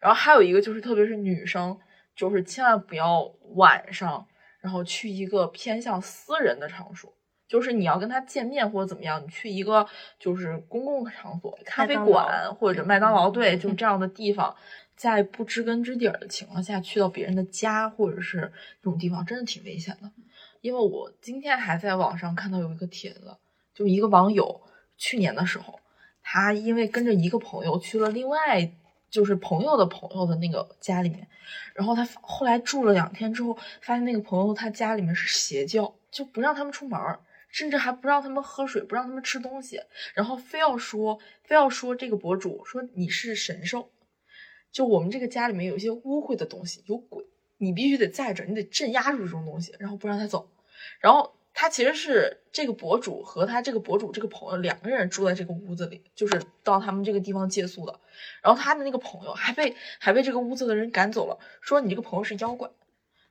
[0.00, 1.76] 然后还有一个就是，特别是女生，
[2.14, 3.22] 就是千万不要
[3.54, 4.24] 晚上，
[4.60, 7.12] 然后去一个偏向私人的场所。
[7.46, 9.86] 就是你要跟他见面或者怎么样，你去一个
[10.18, 14.54] 就是公共场所，咖啡馆或者麦当劳，对，就是这样的地方，
[14.96, 20.10] 在不知根知底儿的情况下去到别人的家或者是这种地方，真的挺危险的。
[20.60, 23.36] 因为我今天还在网上看到有一个帖子，
[23.74, 24.62] 就一个网友
[24.96, 25.78] 去年的时候，
[26.22, 28.72] 他因为跟着一个朋友去了另外
[29.10, 31.28] 就是朋友的朋友的那个家里面，
[31.74, 36.98] 然后他后来住了两天之后，发现那个朋友他家里面是邪教，就不让他们出门，
[37.48, 39.80] 甚至还不让他们喝水，不让他们吃东西，
[40.14, 43.90] 然后非要说非要说这个博主说你是神兽，
[44.74, 47.24] 就我们这个家里面有一些污秽的东西，有鬼，
[47.58, 50.50] 你必须得在这，你得镇压住这种东西，然后不让他走。
[50.98, 58.00] 然后他其实是这个博主和他这个博主这个朋友两个人住在这个屋子里，就是到他们这个地方借宿的。
[58.42, 62.68] 然后他的那个朋友还被还被这个屋子的人赶走了，说你这个朋友是妖怪，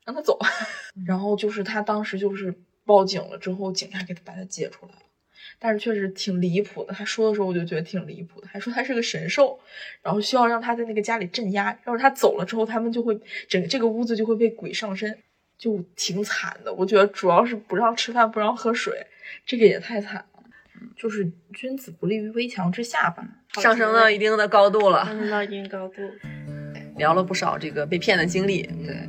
[0.05, 0.39] 让他走。
[1.05, 5.01] 然后就是他当时就是报警了之后，警察给他把他接出来了。
[5.65, 9.57] 但是确实挺离谱的，他说的时候我就觉得挺离谱的，还说他是个神兽，
[10.01, 15.17] 然后需要让他在那个家里镇压，要是他走了之后，他们就会整个这个屋子就会被鬼上身，
[15.57, 16.73] 就挺惨的。
[16.73, 19.07] 我觉得主要是不让吃饭，不让喝水，
[19.45, 20.43] 这个也太惨了。
[20.97, 23.25] 就是君子不立于危墙之下吧。
[23.53, 26.01] 上升到一定的高度了，上升到一定高度。
[26.97, 28.63] 聊了不少这个被骗的经历。
[28.85, 29.07] 对，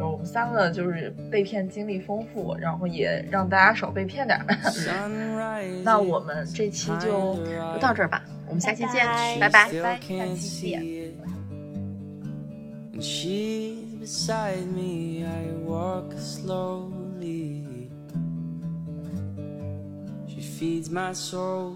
[0.00, 4.46] 就是我们三个就是被骗经历丰富，然后也让大家少被骗点儿。
[5.84, 9.04] 那我们这期就就到这儿吧，我们下期见，
[9.38, 10.80] 拜拜，拜拜，下期见。
[12.94, 17.66] And she's beside me, I walk slowly.
[20.28, 21.74] She feeds my soul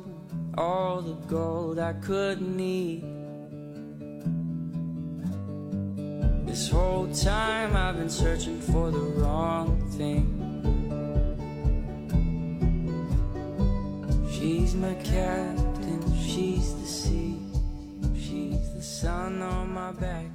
[0.56, 3.04] all the gold I could need.
[6.54, 10.24] This whole time I've been searching for the wrong thing.
[14.30, 17.40] She's my captain, she's the sea,
[18.16, 20.33] she's the sun on my back.